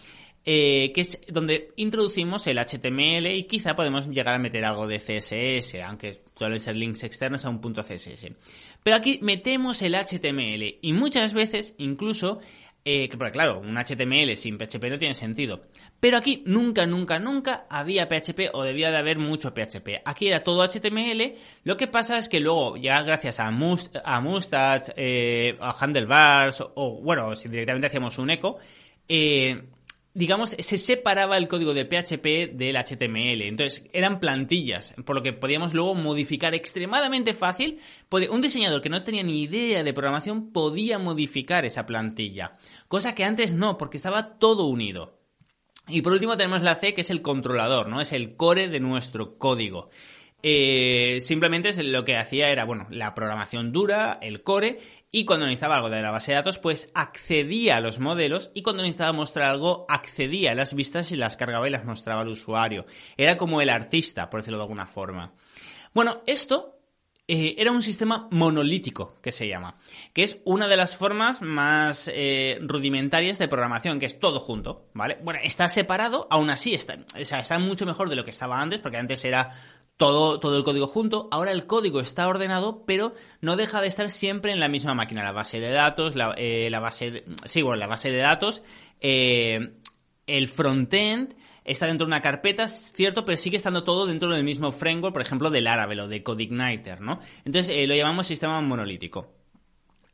que 0.45 0.93
es 0.95 1.23
donde 1.29 1.73
introducimos 1.77 2.47
el 2.47 2.59
HTML 2.59 3.27
y 3.29 3.45
quizá 3.45 3.75
podemos 3.75 4.07
llegar 4.07 4.35
a 4.35 4.39
meter 4.39 4.67
algo 4.67 4.87
de 4.87 4.99
CSS, 4.99 5.77
aunque 5.83 6.21
suelen 6.37 6.61
ser 6.61 6.77
links 6.77 7.05
externos 7.05 7.47
a 7.47 7.49
un 7.49 7.63
punto 7.63 7.83
CSS. 7.83 8.27
Pero 8.83 8.97
aquí 8.97 9.19
metemos 9.23 9.81
el 9.81 9.95
HTML 9.95 10.79
y 10.83 10.93
muchas 10.93 11.33
veces 11.33 11.75
incluso 11.79 12.41
eh, 12.85 13.09
que 13.09 13.17
porque 13.17 13.33
claro, 13.33 13.61
un 13.61 13.77
HTML 13.77 14.37
sin 14.37 14.57
PHP 14.57 14.85
no 14.91 14.99
tiene 14.99 15.15
sentido. 15.15 15.63
Pero 16.01 16.17
aquí 16.17 16.43
nunca, 16.47 16.87
nunca, 16.87 17.19
nunca 17.19 17.67
había 17.69 18.09
PHP 18.09 18.51
o 18.53 18.63
debía 18.63 18.91
de 18.91 18.97
haber 18.97 19.19
mucho 19.19 19.53
PHP. 19.53 20.03
Aquí 20.05 20.29
era 20.29 20.43
todo 20.43 20.63
HTML. 20.67 21.35
Lo 21.65 21.77
que 21.77 21.87
pasa 21.87 22.19
es 22.19 22.29
que 22.29 22.41
luego, 22.41 22.77
ya 22.77 23.03
gracias 23.03 23.41
a, 23.41 23.49
a 23.49 24.21
Mustache, 24.21 24.93
eh, 24.97 25.59
a 25.61 25.77
Handlebars, 25.79 26.65
o, 26.75 27.01
bueno, 27.03 27.35
si 27.37 27.49
directamente 27.49 27.89
hacíamos 27.89 28.19
un 28.19 28.31
eco, 28.31 28.59
eh, 29.09 29.63
digamos, 30.19 30.57
se 30.59 30.79
separaba 30.79 31.37
el 31.37 31.47
código 31.47 31.75
de 31.75 31.85
PHP 31.85 32.57
del 32.57 32.77
HTML. 32.77 33.43
Entonces, 33.43 33.85
eran 33.93 34.19
plantillas, 34.19 34.93
por 35.05 35.15
lo 35.15 35.23
que 35.23 35.33
podíamos 35.33 35.75
luego 35.75 35.95
modificar 35.95 36.57
extremadamente 36.57 37.35
fácil. 37.35 37.79
Un 38.29 38.41
diseñador 38.41 38.83
que 38.83 38.89
no 38.89 39.05
tenía 39.05 39.23
ni 39.23 39.45
idea 39.45 39.85
de 39.85 39.93
programación 39.93 40.51
podía 40.51 40.99
modificar 40.99 41.65
esa 41.65 41.87
plantilla. 41.87 42.59
Cosa 42.89 43.15
que 43.15 43.25
antes 43.25 43.55
no, 43.55 43.79
porque 43.79 43.97
estaba 43.97 44.39
todo 44.39 44.67
unido. 44.67 45.21
Y 45.87 46.03
por 46.03 46.13
último 46.13 46.37
tenemos 46.37 46.63
la 46.63 46.75
C, 46.75 46.95
que 46.95 47.03
es 47.03 47.11
el 47.11 47.23
controlador, 47.23 47.89
¿no? 47.89 48.01
Es 48.01 48.13
el 48.13 48.35
core 48.35 48.69
de 48.69 48.81
nuestro 48.81 49.39
código. 49.39 49.89
Eh, 50.43 51.19
simplemente 51.21 51.83
lo 51.83 52.05
que 52.05 52.17
hacía 52.17 52.51
era, 52.51 52.65
bueno, 52.65 52.87
la 52.91 53.15
programación 53.15 53.73
dura, 53.73 54.19
el 54.23 54.43
core, 54.43 54.79
y 55.11 55.25
cuando 55.25 55.47
necesitaba 55.47 55.77
algo 55.77 55.91
de 55.91 56.03
la 56.03 56.11
base 56.11 56.33
de 56.33 56.37
datos, 56.37 56.59
pues 56.59 56.91
accedía 56.95 57.77
a 57.77 57.81
los 57.81 57.99
modelos 57.99 58.51
y 58.55 58.63
cuando 58.63 58.83
necesitaba 58.83 59.13
mostrar 59.13 59.49
algo, 59.49 59.87
accedía 59.89 60.53
a 60.53 60.55
las 60.55 60.75
vistas 60.75 61.11
y 61.13 61.17
las 61.17 61.37
cargaba 61.37 61.67
y 61.67 61.71
las 61.71 61.85
mostraba 61.85 62.21
al 62.21 62.29
usuario. 62.29 62.87
Era 63.17 63.39
como 63.39 63.61
el 63.61 63.71
artista, 63.71 64.29
por 64.29 64.41
decirlo 64.41 64.59
de 64.59 64.65
alguna 64.65 64.87
forma. 64.87 65.33
Bueno, 65.95 66.23
esto 66.27 66.79
eh, 67.31 67.57
era 67.59 67.73
un 67.73 67.83
sistema 67.83 68.27
monolítico, 68.31 69.17
que 69.21 69.33
se 69.33 69.47
llama, 69.47 69.77
que 70.15 70.23
es 70.23 70.41
una 70.47 70.67
de 70.67 70.79
las 70.79 70.97
formas 70.97 71.43
más 71.43 72.11
eh, 72.11 72.59
rudimentarias 72.63 73.39
de 73.39 73.49
programación, 73.49 73.99
que 73.99 74.07
es 74.07 74.19
todo 74.19 74.41
junto, 74.41 74.89
¿vale? 74.95 75.19
Bueno, 75.23 75.39
está 75.43 75.69
separado, 75.69 76.27
aún 76.31 76.49
así 76.49 76.75
está, 76.75 76.97
o 77.21 77.25
sea, 77.27 77.41
está 77.41 77.59
mucho 77.59 77.85
mejor 77.85 78.09
de 78.09 78.17
lo 78.17 78.25
que 78.25 78.31
estaba 78.31 78.59
antes, 78.59 78.81
porque 78.81 78.97
antes 78.97 79.27
era 79.27 79.51
todo, 79.99 80.41
todo 80.41 80.57
el 80.57 80.65
código 80.65 80.87
junto. 80.87 81.29
Ahora 81.31 81.53
el 81.53 81.67
código 81.67 82.01
está 82.01 82.27
ordenado, 82.27 82.85
pero 82.87 83.13
no 83.43 83.57
deja 83.57 83.83
de 83.83 83.89
estar 83.89 84.11
siempre 84.11 84.53
en 84.53 84.61
la 84.61 84.69
misma 84.69 84.95
máquina. 84.95 85.23
La 85.23 85.33
base 85.33 85.61
de 85.61 85.71
datos, 85.71 86.15
la, 86.15 86.35
eh, 86.39 86.71
base 86.81 87.11
de, 87.11 87.25
sí, 87.45 87.61
bueno, 87.61 87.77
la 87.77 87.89
base 87.89 88.11
de 88.11 88.19
datos, 88.19 88.63
eh, 89.01 89.75
el 90.27 90.49
frontend 90.49 91.35
está 91.65 91.87
dentro 91.87 92.07
de 92.07 92.11
una 92.11 92.23
carpeta, 92.23 92.69
cierto, 92.69 93.25
pero 93.25 93.37
sigue 93.37 93.57
estando 93.57 93.85
todo 93.85 94.07
dentro 94.07 94.31
del 94.31 94.45
mismo 94.45 94.73
framework, 94.73 95.13
por 95.13 95.23
ejemplo, 95.23 95.51
del 95.51 95.65
Laravel 95.65 96.01
o 96.01 96.09
de 96.09 96.23
CodeIgniter, 96.23 97.01
¿no? 97.01 97.21
Entonces 97.45 97.75
eh, 97.77 97.87
lo 97.87 97.95
llamamos 97.95 98.27
sistema 98.27 98.61
monolítico. 98.61 99.38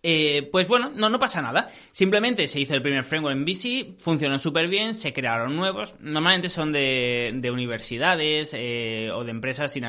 Eh, 0.06 0.50
pues 0.52 0.68
bueno, 0.68 0.92
no, 0.94 1.08
no 1.08 1.18
pasa 1.18 1.40
nada. 1.40 1.70
Simplemente 1.90 2.46
se 2.46 2.60
hizo 2.60 2.74
el 2.74 2.82
primer 2.82 3.04
framework 3.04 3.34
en 3.34 3.44
VC, 3.46 3.94
funcionó 3.98 4.38
súper 4.38 4.68
bien, 4.68 4.94
se 4.94 5.14
crearon 5.14 5.56
nuevos. 5.56 5.94
Normalmente 5.98 6.50
son 6.50 6.72
de, 6.72 7.32
de 7.34 7.50
universidades 7.50 8.52
eh, 8.52 9.10
o 9.14 9.24
de 9.24 9.30
empresas 9.30 9.72
sin, 9.72 9.84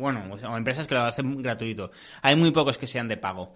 bueno, 0.00 0.24
o 0.34 0.56
empresas 0.56 0.88
que 0.88 0.94
lo 0.94 1.02
hacen 1.02 1.40
gratuito. 1.40 1.92
Hay 2.22 2.34
muy 2.34 2.50
pocos 2.50 2.76
que 2.76 2.88
sean 2.88 3.06
de 3.06 3.16
pago. 3.16 3.52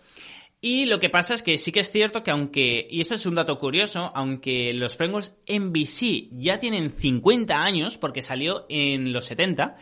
Y 0.60 0.86
lo 0.86 1.00
que 1.00 1.10
pasa 1.10 1.34
es 1.34 1.42
que 1.42 1.58
sí 1.58 1.72
que 1.72 1.80
es 1.80 1.90
cierto 1.90 2.22
que 2.22 2.30
aunque, 2.30 2.86
y 2.88 3.00
esto 3.00 3.16
es 3.16 3.26
un 3.26 3.34
dato 3.34 3.58
curioso, 3.58 4.12
aunque 4.14 4.72
los 4.75 4.96
frameworks 4.96 5.34
MVC 5.48 6.28
ya 6.30 6.60
tienen 6.60 6.90
50 6.90 7.60
años, 7.60 7.98
porque 7.98 8.22
salió 8.22 8.64
en 8.68 9.12
los 9.12 9.25
70, 9.25 9.76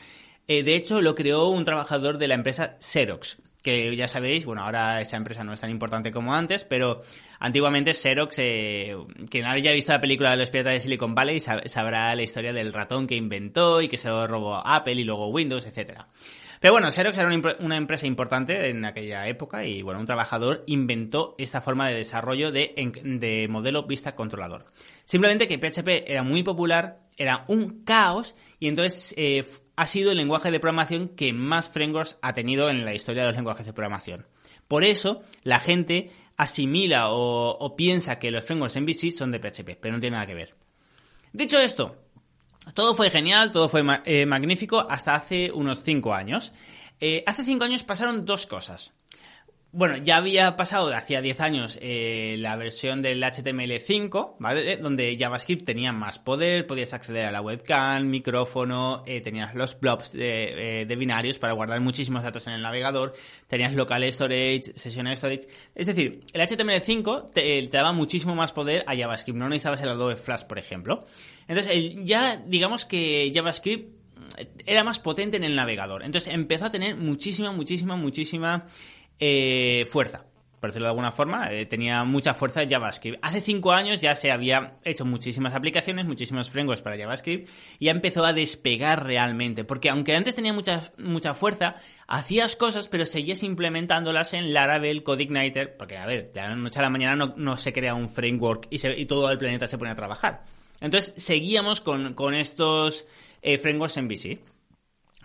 eh, 0.48 0.62
de 0.62 0.74
hecho 0.74 1.02
lo 1.02 1.14
creó 1.14 1.48
un 1.48 1.66
trabajador 1.66 2.16
de 2.16 2.28
la 2.28 2.34
empresa 2.34 2.78
Xerox 2.80 3.43
que 3.64 3.96
ya 3.96 4.06
sabéis, 4.08 4.44
bueno, 4.44 4.62
ahora 4.62 5.00
esa 5.00 5.16
empresa 5.16 5.42
no 5.42 5.54
es 5.54 5.60
tan 5.62 5.70
importante 5.70 6.12
como 6.12 6.34
antes, 6.34 6.64
pero 6.64 7.02
antiguamente 7.38 7.94
Xerox, 7.94 8.38
eh, 8.38 8.94
quien 9.30 9.46
haya 9.46 9.72
visto 9.72 9.90
la 9.92 10.02
película 10.02 10.30
de 10.30 10.36
los 10.36 10.50
piratas 10.50 10.74
de 10.74 10.80
Silicon 10.80 11.14
Valley 11.14 11.40
sabrá 11.40 12.14
la 12.14 12.22
historia 12.22 12.52
del 12.52 12.74
ratón 12.74 13.06
que 13.06 13.16
inventó 13.16 13.80
y 13.80 13.88
que 13.88 13.96
se 13.96 14.08
robó 14.26 14.56
Apple 14.56 14.92
y 14.92 15.04
luego 15.04 15.28
Windows, 15.28 15.64
etcétera. 15.64 16.06
Pero 16.60 16.72
bueno, 16.72 16.90
Xerox 16.90 17.16
era 17.16 17.56
una, 17.60 17.76
empresa 17.76 18.06
importante 18.06 18.68
en 18.68 18.84
aquella 18.84 19.26
época 19.28 19.64
y 19.64 19.80
bueno, 19.80 19.98
un 19.98 20.06
trabajador 20.06 20.62
inventó 20.66 21.34
esta 21.38 21.62
forma 21.62 21.88
de 21.88 21.96
desarrollo 21.96 22.52
de, 22.52 23.46
modelo 23.48 23.84
vista 23.84 24.14
controlador. 24.14 24.66
Simplemente 25.06 25.46
que 25.46 25.58
PHP 25.58 26.04
era 26.06 26.22
muy 26.22 26.42
popular, 26.42 27.00
era 27.16 27.44
un 27.48 27.82
caos 27.84 28.34
y 28.60 28.68
entonces 28.68 29.14
eh, 29.16 29.44
ha 29.76 29.86
sido 29.86 30.10
el 30.10 30.18
lenguaje 30.18 30.50
de 30.50 30.60
programación 30.60 31.08
que 31.08 31.32
más 31.32 31.68
frameworks 31.68 32.18
ha 32.22 32.32
tenido 32.32 32.70
en 32.70 32.84
la 32.84 32.94
historia 32.94 33.22
de 33.22 33.28
los 33.28 33.36
lenguajes 33.36 33.66
de 33.66 33.72
programación. 33.72 34.26
Por 34.68 34.84
eso 34.84 35.22
la 35.42 35.60
gente 35.60 36.10
asimila 36.36 37.10
o, 37.10 37.74
piensa 37.76 38.18
que 38.18 38.30
los 38.30 38.44
frameworks 38.44 38.76
en 38.76 38.86
VC 38.86 39.10
son 39.10 39.30
de 39.30 39.38
PHP, 39.38 39.78
pero 39.80 39.94
no 39.94 40.00
tiene 40.00 40.16
nada 40.16 40.26
que 40.26 40.34
ver. 40.34 40.54
Dicho 41.32 41.58
esto, 41.58 41.96
todo 42.74 42.94
fue 42.94 43.10
genial, 43.10 43.52
todo 43.52 43.68
fue 43.68 43.84
eh, 44.04 44.26
magnífico 44.26 44.86
hasta 44.88 45.14
hace 45.14 45.50
unos 45.52 45.82
5 45.82 46.14
años. 46.14 46.52
Eh, 47.00 47.22
hace 47.26 47.44
5 47.44 47.64
años 47.64 47.82
pasaron 47.82 48.24
dos 48.24 48.46
cosas. 48.46 48.94
Bueno, 49.76 49.96
ya 49.96 50.18
había 50.18 50.54
pasado 50.54 50.94
hacía 50.94 51.20
10 51.20 51.40
años 51.40 51.80
eh, 51.82 52.36
la 52.38 52.54
versión 52.54 53.02
del 53.02 53.20
HTML5, 53.20 54.36
¿vale? 54.38 54.76
Donde 54.76 55.16
JavaScript 55.18 55.66
tenía 55.66 55.90
más 55.90 56.20
poder, 56.20 56.64
podías 56.68 56.92
acceder 56.92 57.24
a 57.24 57.32
la 57.32 57.40
webcam, 57.40 58.06
micrófono, 58.06 59.02
tenías 59.24 59.52
los 59.56 59.80
blobs 59.80 60.12
de, 60.12 60.94
binarios 60.96 61.40
para 61.40 61.54
guardar 61.54 61.80
muchísimos 61.80 62.22
datos 62.22 62.46
en 62.46 62.52
el 62.52 62.62
navegador, 62.62 63.14
tenías 63.48 63.74
local 63.74 64.04
storage, 64.12 64.74
session 64.76 65.08
storage. 65.16 65.48
Es 65.74 65.88
decir, 65.88 66.20
el 66.32 66.40
HTML5 66.40 67.32
te, 67.32 67.60
te 67.66 67.76
daba 67.76 67.90
muchísimo 67.90 68.36
más 68.36 68.52
poder 68.52 68.84
a 68.86 68.94
JavaScript, 68.94 69.36
no 69.36 69.48
necesitabas 69.48 69.82
el 69.82 69.88
Adobe 69.88 70.14
Flash, 70.14 70.44
por 70.44 70.60
ejemplo. 70.60 71.04
Entonces, 71.48 71.96
ya 72.04 72.36
digamos 72.36 72.86
que 72.86 73.32
JavaScript 73.34 74.04
era 74.66 74.84
más 74.84 75.00
potente 75.00 75.36
en 75.36 75.44
el 75.44 75.56
navegador. 75.56 76.04
Entonces 76.04 76.32
empezó 76.32 76.66
a 76.66 76.70
tener 76.70 76.96
muchísima, 76.96 77.52
muchísima, 77.52 77.96
muchísima 77.96 78.66
eh, 79.26 79.86
fuerza. 79.86 80.26
Por 80.60 80.70
decirlo 80.70 80.86
de 80.86 80.90
alguna 80.90 81.12
forma, 81.12 81.50
eh, 81.50 81.66
tenía 81.66 82.04
mucha 82.04 82.34
fuerza 82.34 82.66
JavaScript. 82.68 83.18
Hace 83.22 83.40
cinco 83.40 83.72
años 83.72 84.00
ya 84.00 84.14
se 84.14 84.30
había 84.30 84.78
hecho 84.84 85.04
muchísimas 85.04 85.54
aplicaciones, 85.54 86.04
muchísimos 86.04 86.50
frameworks 86.50 86.82
para 86.82 86.98
JavaScript, 86.98 87.48
y 87.78 87.86
ya 87.86 87.90
empezó 87.90 88.24
a 88.24 88.32
despegar 88.32 89.04
realmente. 89.04 89.64
Porque 89.64 89.90
aunque 89.90 90.14
antes 90.14 90.34
tenía 90.34 90.52
mucha, 90.52 90.92
mucha 90.98 91.34
fuerza, 91.34 91.74
hacías 92.06 92.56
cosas, 92.56 92.88
pero 92.88 93.06
seguías 93.06 93.42
implementándolas 93.42 94.34
en 94.34 94.52
Laravel, 94.52 95.02
CodeIgniter, 95.02 95.76
porque 95.76 95.96
a 95.96 96.06
ver, 96.06 96.32
de 96.32 96.40
la 96.40 96.54
noche 96.54 96.78
a 96.78 96.82
la 96.82 96.90
mañana 96.90 97.32
no, 97.36 97.56
se 97.56 97.72
crea 97.72 97.94
un 97.94 98.08
framework 98.08 98.66
y, 98.70 98.86
y 98.86 99.06
todo 99.06 99.30
el 99.30 99.38
planeta 99.38 99.68
se 99.68 99.78
pone 99.78 99.90
a 99.90 99.94
trabajar. 99.94 100.44
Entonces 100.80 101.14
seguíamos 101.16 101.80
con, 101.80 102.34
estos 102.34 103.06
eh, 103.42 103.58
frameworks 103.58 103.96
en 103.96 104.08
VC. 104.08 104.53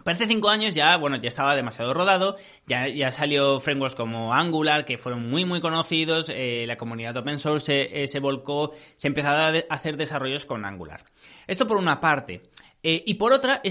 Para 0.04 0.18
cinco 0.18 0.50
años 0.50 0.76
ya, 0.76 0.98
bueno, 0.98 1.18
ya 1.18 1.28
estaba 1.28 1.56
demasiado 1.56 1.94
rodado, 1.94 2.38
ya, 2.68 2.88
ya 2.88 3.12
salió 3.12 3.60
frameworks 3.60 3.96
como 3.96 4.34
Angular, 4.34 4.86
que 4.86 4.98
fueron 4.98 5.30
muy, 5.30 5.46
muy 5.46 5.62
conocidos, 5.62 6.30
eh, 6.30 6.66
la 6.68 6.78
comunidad 6.78 7.18
open 7.18 7.40
source 7.40 8.08
se, 8.08 8.20
volcó, 8.20 8.72
se 8.96 9.08
empezó 9.08 9.30
a 9.30 9.50
hacer 9.70 9.98
desarrollos 9.98 10.46
con 10.46 10.66
Angular. 10.66 11.04
Esto 11.48 11.68
por 11.68 11.78
una 11.78 12.00
parte. 12.00 12.44
Eh, 12.82 13.04
y 13.06 13.16
por 13.16 13.34
otra, 13.34 13.62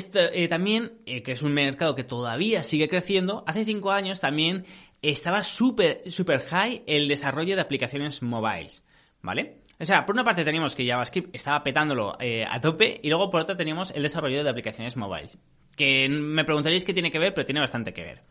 también, 0.50 0.98
que 1.06 1.32
es 1.32 1.42
un 1.42 1.52
mercado 1.54 1.94
que 1.94 2.04
todavía 2.04 2.62
sigue 2.62 2.88
creciendo, 2.88 3.42
hace 3.46 3.64
cinco 3.64 3.90
años 3.90 4.20
también 4.20 4.66
estaba 5.02 5.42
súper, 5.42 6.02
súper 6.10 6.44
high 6.46 6.82
el 6.86 7.08
desarrollo 7.08 7.54
de 7.54 7.62
aplicaciones 7.62 8.22
mobiles, 8.22 8.84
¿vale? 9.22 9.62
O 9.80 9.84
sea, 9.84 10.04
por 10.04 10.14
una 10.14 10.24
parte 10.24 10.44
teníamos 10.44 10.74
que 10.74 10.86
JavaScript 10.86 11.34
estaba 11.34 11.62
petándolo 11.62 12.16
eh, 12.18 12.44
a 12.48 12.60
tope 12.60 13.00
y 13.02 13.08
luego 13.08 13.30
por 13.30 13.42
otra 13.42 13.56
teníamos 13.56 13.92
el 13.92 14.02
desarrollo 14.02 14.42
de 14.42 14.50
aplicaciones 14.50 14.96
mobiles. 14.96 15.38
Que 15.76 16.08
me 16.08 16.44
preguntaréis 16.44 16.84
qué 16.84 16.92
tiene 16.92 17.12
que 17.12 17.20
ver, 17.20 17.32
pero 17.32 17.46
tiene 17.46 17.60
bastante 17.60 17.92
que 17.92 18.02
ver. 18.02 18.22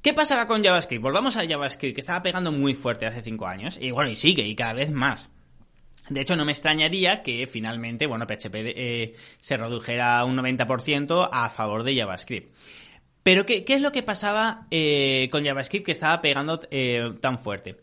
¿Qué 0.00 0.14
pasaba 0.14 0.46
con 0.46 0.62
JavaScript? 0.62 1.02
Volvamos 1.02 1.36
a 1.36 1.46
JavaScript, 1.46 1.96
que 1.96 2.00
estaba 2.00 2.22
pegando 2.22 2.52
muy 2.52 2.74
fuerte 2.74 3.06
hace 3.06 3.22
5 3.22 3.46
años, 3.46 3.78
y 3.80 3.90
bueno, 3.90 4.08
y 4.08 4.14
sigue, 4.14 4.46
y 4.46 4.54
cada 4.54 4.74
vez 4.74 4.92
más. 4.92 5.30
De 6.08 6.20
hecho, 6.20 6.36
no 6.36 6.44
me 6.44 6.52
extrañaría 6.52 7.22
que 7.24 7.48
finalmente, 7.48 8.06
bueno, 8.06 8.24
PHP 8.28 8.54
eh, 8.54 9.14
se 9.38 9.56
redujera 9.56 10.24
un 10.24 10.36
90% 10.36 11.28
a 11.32 11.48
favor 11.48 11.82
de 11.82 11.96
JavaScript. 11.96 12.54
Pero, 13.24 13.44
¿qué, 13.44 13.64
es 13.66 13.80
lo 13.80 13.90
que 13.90 14.04
pasaba 14.04 14.68
eh, 14.70 15.28
con 15.32 15.44
JavaScript 15.44 15.84
que 15.84 15.92
estaba 15.92 16.20
pegando 16.20 16.60
tan 16.60 17.40
fuerte? 17.40 17.74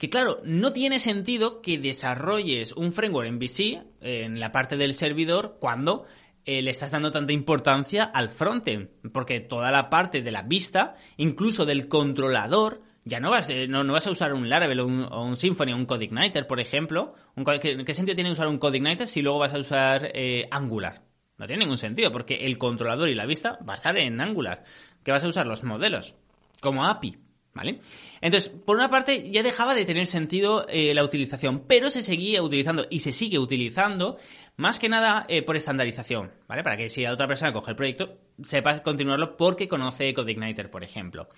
Que 0.00 0.08
claro, 0.08 0.40
no 0.44 0.72
tiene 0.72 0.98
sentido 0.98 1.60
que 1.60 1.78
desarrolles 1.78 2.72
un 2.72 2.90
framework 2.90 3.28
en 3.28 3.38
VC, 3.38 3.82
en 4.00 4.40
la 4.40 4.50
parte 4.50 4.78
del 4.78 4.94
servidor, 4.94 5.58
cuando 5.60 6.06
eh, 6.46 6.62
le 6.62 6.70
estás 6.70 6.90
dando 6.90 7.10
tanta 7.10 7.34
importancia 7.34 8.04
al 8.04 8.30
frontend, 8.30 8.88
porque 9.12 9.40
toda 9.40 9.70
la 9.70 9.90
parte 9.90 10.22
de 10.22 10.32
la 10.32 10.42
vista, 10.42 10.94
incluso 11.18 11.66
del 11.66 11.86
controlador, 11.86 12.80
ya 13.04 13.20
no 13.20 13.28
vas, 13.28 13.50
eh, 13.50 13.68
no, 13.68 13.84
vas 13.92 14.06
a 14.06 14.10
usar 14.10 14.32
un 14.32 14.48
Laravel 14.48 14.80
o 14.80 14.86
un, 14.86 15.36
Symfony 15.36 15.72
o 15.72 15.76
un 15.76 15.84
CodeIgniter, 15.84 16.46
por 16.46 16.60
ejemplo. 16.60 17.14
¿qué, 17.60 17.94
sentido 17.94 18.14
tiene 18.14 18.32
usar 18.32 18.48
un 18.48 18.58
CodeIgniter 18.58 19.06
si 19.06 19.20
luego 19.20 19.40
vas 19.40 19.52
a 19.52 19.58
usar 19.58 20.12
eh, 20.14 20.48
Angular? 20.50 21.02
No 21.36 21.46
tiene 21.46 21.64
ningún 21.64 21.76
sentido, 21.76 22.10
porque 22.10 22.46
el 22.46 22.56
controlador 22.56 23.10
y 23.10 23.14
la 23.14 23.26
vista 23.26 23.58
va 23.68 23.74
a 23.74 23.76
estar 23.76 23.98
en 23.98 24.18
Angular. 24.18 24.64
¿Qué 25.04 25.12
vas 25.12 25.24
a 25.24 25.28
usar 25.28 25.46
los 25.46 25.62
modelos, 25.62 26.14
como 26.62 26.86
API. 26.86 27.18
¿Vale? 27.52 27.80
Entonces, 28.20 28.48
por 28.48 28.76
una 28.76 28.90
parte, 28.90 29.28
ya 29.28 29.42
dejaba 29.42 29.74
de 29.74 29.84
tener 29.84 30.06
sentido 30.06 30.66
eh, 30.68 30.94
la 30.94 31.02
utilización, 31.02 31.64
pero 31.66 31.90
se 31.90 32.02
seguía 32.02 32.42
utilizando 32.42 32.86
y 32.88 33.00
se 33.00 33.10
sigue 33.10 33.40
utilizando 33.40 34.18
más 34.56 34.78
que 34.78 34.88
nada 34.88 35.26
eh, 35.28 35.42
por 35.42 35.56
estandarización, 35.56 36.30
¿vale? 36.46 36.62
Para 36.62 36.76
que 36.76 36.88
si 36.88 37.04
a 37.04 37.12
otra 37.12 37.26
persona 37.26 37.52
coge 37.52 37.72
el 37.72 37.76
proyecto, 37.76 38.18
sepa 38.40 38.84
continuarlo 38.84 39.36
porque 39.36 39.66
conoce 39.66 40.14
CodeIgniter, 40.14 40.70
por 40.70 40.84
ejemplo. 40.84 41.28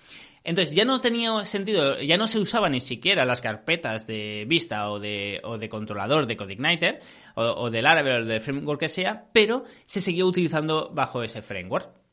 Entonces, 0.43 0.75
ya 0.75 0.85
no 0.85 1.01
tenía 1.01 1.43
sentido, 1.45 1.99
ya 1.99 2.17
no 2.17 2.27
se 2.27 2.37
usaba 2.37 2.69
ni 2.69 2.79
siquiera 2.79 3.25
las 3.25 3.41
carpetas 3.41 4.05
de 4.05 4.45
vista 4.47 4.91
o 4.91 4.99
de, 4.99 5.41
o 5.43 5.57
de 5.57 5.67
controlador 5.67 6.27
de 6.27 6.37
CodeIgniter 6.37 6.99
o, 7.33 7.41
o 7.43 7.71
del 7.71 7.85
Laravel 7.85 8.21
o 8.21 8.25
del 8.25 8.41
framework 8.41 8.81
que 8.81 8.89
sea, 8.89 9.29
pero 9.33 9.63
se 9.85 9.99
seguía 9.99 10.25
utilizando 10.25 10.91
bajo 10.93 11.23
ese 11.23 11.41
framework. 11.41 12.03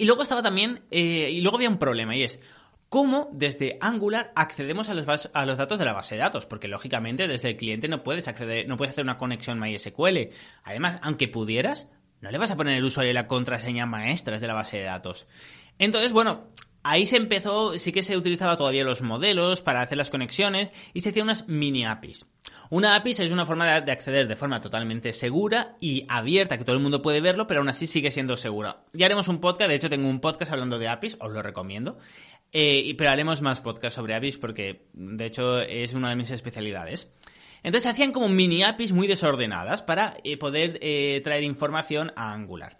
Y 0.00 0.06
luego 0.06 0.22
estaba 0.22 0.42
también, 0.42 0.80
eh, 0.90 1.30
y 1.30 1.42
luego 1.42 1.58
había 1.58 1.68
un 1.68 1.78
problema 1.78 2.16
y 2.16 2.22
es, 2.22 2.40
cómo 2.90 3.30
desde 3.32 3.78
Angular 3.80 4.32
accedemos 4.34 4.90
a 4.90 4.94
los, 4.94 5.06
datos 5.06 5.78
de 5.78 5.84
la 5.84 5.92
base 5.92 6.16
de 6.16 6.20
datos, 6.20 6.44
porque 6.44 6.68
lógicamente 6.68 7.28
desde 7.28 7.50
el 7.50 7.56
cliente 7.56 7.88
no 7.88 8.02
puedes 8.02 8.28
acceder, 8.28 8.68
no 8.68 8.76
puedes 8.76 8.92
hacer 8.92 9.04
una 9.04 9.16
conexión 9.16 9.60
MySQL. 9.60 10.30
Además, 10.64 10.98
aunque 11.00 11.28
pudieras, 11.28 11.88
no 12.20 12.32
le 12.32 12.38
vas 12.38 12.50
a 12.50 12.56
poner 12.56 12.76
el 12.76 12.84
usuario 12.84 13.12
y 13.12 13.14
la 13.14 13.28
contraseña 13.28 13.86
maestras 13.86 14.40
de 14.40 14.48
la 14.48 14.54
base 14.54 14.78
de 14.78 14.84
datos. 14.84 15.28
Entonces, 15.78 16.12
bueno, 16.12 16.48
ahí 16.82 17.06
se 17.06 17.16
empezó, 17.16 17.78
sí 17.78 17.92
que 17.92 18.02
se 18.02 18.16
utilizaba 18.16 18.56
todavía 18.56 18.82
los 18.82 19.02
modelos 19.02 19.62
para 19.62 19.82
hacer 19.82 19.96
las 19.96 20.10
conexiones 20.10 20.72
y 20.92 21.00
se 21.00 21.10
hacían 21.10 21.24
unas 21.24 21.48
mini 21.48 21.86
APIs. 21.86 22.26
Una 22.70 22.96
API 22.96 23.10
es 23.10 23.30
una 23.32 23.46
forma 23.46 23.80
de 23.80 23.92
acceder 23.92 24.28
de 24.28 24.36
forma 24.36 24.60
totalmente 24.60 25.12
segura 25.12 25.76
y 25.80 26.06
abierta, 26.08 26.56
que 26.56 26.64
todo 26.64 26.76
el 26.76 26.82
mundo 26.82 27.02
puede 27.02 27.20
verlo, 27.20 27.46
pero 27.46 27.60
aún 27.60 27.68
así 27.68 27.86
sigue 27.86 28.10
siendo 28.10 28.36
segura. 28.36 28.84
Ya 28.92 29.06
haremos 29.06 29.28
un 29.28 29.40
podcast, 29.40 29.68
de 29.68 29.74
hecho 29.74 29.90
tengo 29.90 30.08
un 30.08 30.20
podcast 30.20 30.52
hablando 30.52 30.78
de 30.78 30.88
APIs, 30.88 31.16
os 31.20 31.32
lo 31.32 31.42
recomiendo. 31.42 31.98
Eh, 32.52 32.94
pero 32.98 33.10
haremos 33.10 33.42
más 33.42 33.60
podcasts 33.60 33.94
sobre 33.94 34.14
APIs 34.14 34.36
porque, 34.36 34.82
de 34.92 35.26
hecho, 35.26 35.60
es 35.60 35.94
una 35.94 36.10
de 36.10 36.16
mis 36.16 36.30
especialidades. 36.30 37.12
Entonces 37.62 37.90
hacían 37.90 38.12
como 38.12 38.28
mini 38.28 38.62
APIs 38.62 38.92
muy 38.92 39.06
desordenadas 39.06 39.82
para 39.82 40.16
eh, 40.24 40.36
poder 40.36 40.78
eh, 40.80 41.20
traer 41.22 41.44
información 41.44 42.12
a 42.16 42.32
Angular. 42.32 42.78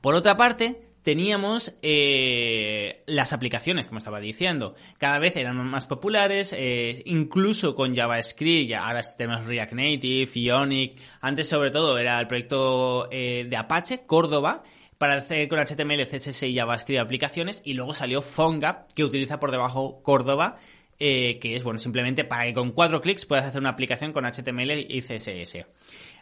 Por 0.00 0.14
otra 0.14 0.36
parte, 0.36 0.88
teníamos 1.02 1.74
las 1.82 3.32
aplicaciones, 3.32 3.86
como 3.86 3.98
estaba 3.98 4.20
diciendo. 4.20 4.74
Cada 4.98 5.18
vez 5.18 5.36
eran 5.36 5.56
más 5.56 5.86
populares, 5.86 6.56
incluso 7.04 7.74
con 7.74 7.94
JavaScript, 7.94 8.68
ya 8.68 8.86
ahora 8.86 9.02
tenemos 9.16 9.44
React 9.44 9.72
Native, 9.72 10.30
Ionic. 10.34 11.00
Antes, 11.20 11.48
sobre 11.48 11.70
todo, 11.70 11.98
era 11.98 12.18
el 12.18 12.26
proyecto 12.26 13.08
de 13.10 13.56
Apache, 13.56 14.06
Córdoba, 14.06 14.62
para 15.02 15.14
hacer 15.14 15.48
con 15.48 15.58
HTML, 15.58 16.06
CSS 16.06 16.44
y 16.44 16.54
JavaScript 16.54 17.00
aplicaciones 17.00 17.60
y 17.64 17.74
luego 17.74 17.92
salió 17.92 18.22
PhoneGap 18.22 18.92
que 18.92 19.02
utiliza 19.02 19.40
por 19.40 19.50
debajo 19.50 20.00
Córdoba 20.00 20.58
eh, 21.00 21.40
que 21.40 21.56
es 21.56 21.64
bueno 21.64 21.80
simplemente 21.80 22.22
para 22.22 22.44
que 22.44 22.54
con 22.54 22.70
cuatro 22.70 23.00
clics 23.00 23.26
puedas 23.26 23.44
hacer 23.44 23.60
una 23.60 23.70
aplicación 23.70 24.12
con 24.12 24.24
HTML 24.24 24.86
y 24.88 25.02
CSS. 25.02 25.66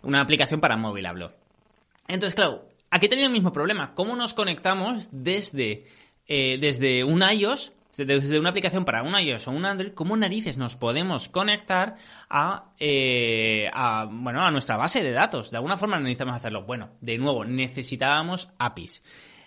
Una 0.01 0.23
aplicación 0.23 0.61
para 0.63 0.79
móvil 0.79 1.05
hablo. 1.05 1.35
Entonces, 2.09 2.35
claro, 2.35 2.71
aquí 2.91 3.07
tenía 3.07 3.27
el 3.27 3.33
mismo 3.33 3.53
problema. 3.53 3.95
¿Cómo 3.95 4.17
nos 4.17 4.33
conectamos 4.33 5.11
desde, 5.13 5.85
eh, 6.27 6.57
desde 6.59 7.05
un 7.05 7.23
iOS 7.23 7.75
desde 8.05 8.39
una 8.39 8.51
aplicación 8.51 8.85
para 8.85 9.03
un 9.03 9.19
iOS 9.19 9.49
o 9.49 9.51
un 9.51 9.65
Android, 9.65 9.93
¿cómo 9.93 10.17
narices 10.17 10.57
nos 10.59 10.77
podemos 10.77 11.29
conectar 11.29 11.97
eh, 12.79 13.71
a, 13.73 14.09
bueno, 14.11 14.43
a 14.43 14.51
nuestra 14.51 14.77
base 14.77 15.03
de 15.03 15.13
datos? 15.13 15.51
De 15.51 15.57
alguna 15.57 15.77
forma 15.77 15.99
necesitamos 15.99 16.37
hacerlo. 16.37 16.65
Bueno, 16.65 16.91
de 17.01 17.19
nuevo, 17.19 17.45
necesitábamos 17.45 18.51
APIs. 18.59 19.03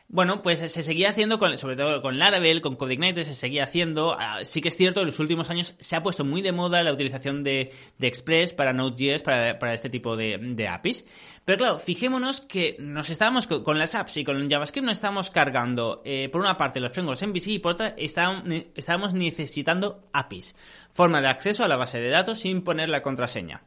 Bueno, 0.08 0.44
pues 0.44 0.60
se 0.60 0.70
seguía 0.70 1.10
haciendo, 1.10 1.40
con, 1.40 1.58
sobre 1.58 1.76
todo 1.76 2.02
con 2.02 2.20
Laravel, 2.20 2.62
con 2.62 2.76
CodeIgniter, 2.76 3.26
se 3.26 3.34
seguía 3.34 3.64
haciendo. 3.64 4.16
Ah, 4.20 4.46
sí 4.46 4.62
que 4.62 4.68
es 4.68 4.78
cierto, 4.78 5.00
en 5.00 5.08
los 5.08 5.20
últimos 5.20 5.50
años 5.50 5.76
se 5.80 5.96
ha 5.96 6.04
puesto 6.04 6.24
muy 6.24 6.42
de 6.42 6.52
moda 6.52 6.84
la 6.84 6.94
utilización 6.94 7.44
de, 7.44 7.72
Express 8.00 8.54
para 8.54 8.74
Node.js, 8.74 9.24
para, 9.24 9.58
para 9.58 9.74
este 9.74 9.90
tipo 9.90 10.16
de, 10.16 10.68
APIs. 10.70 11.06
Pero 11.46 11.58
claro, 11.58 11.80
fijémonos 11.80 12.42
que 12.42 12.76
nos 12.80 13.10
estábamos 13.10 13.48
con, 13.48 13.80
las 13.80 13.96
apps 13.96 14.18
y 14.18 14.24
con 14.24 14.50
JavaScript 14.50 14.86
nos 14.86 14.98
estábamos 14.98 15.32
cargando, 15.32 16.04
eh, 16.06 16.30
por 16.32 16.42
una 16.42 16.58
parte, 16.58 16.80
los 16.80 16.92
frameworks 16.92 17.28
MVC 17.28 17.48
y 17.48 17.60
por 17.60 17.74
otra, 17.74 17.96
estábamos 17.98 19.14
necesitando 19.14 20.08
APIs, 20.14 20.56
forma 20.92 21.22
de 21.22 21.28
acceso 21.28 21.64
a 21.64 21.68
la 21.68 21.76
base 21.76 22.00
de 22.00 22.10
datos 22.10 22.40
sin 22.40 22.62
poner 22.62 22.90
la 22.90 23.02
contraseña. 23.02 23.64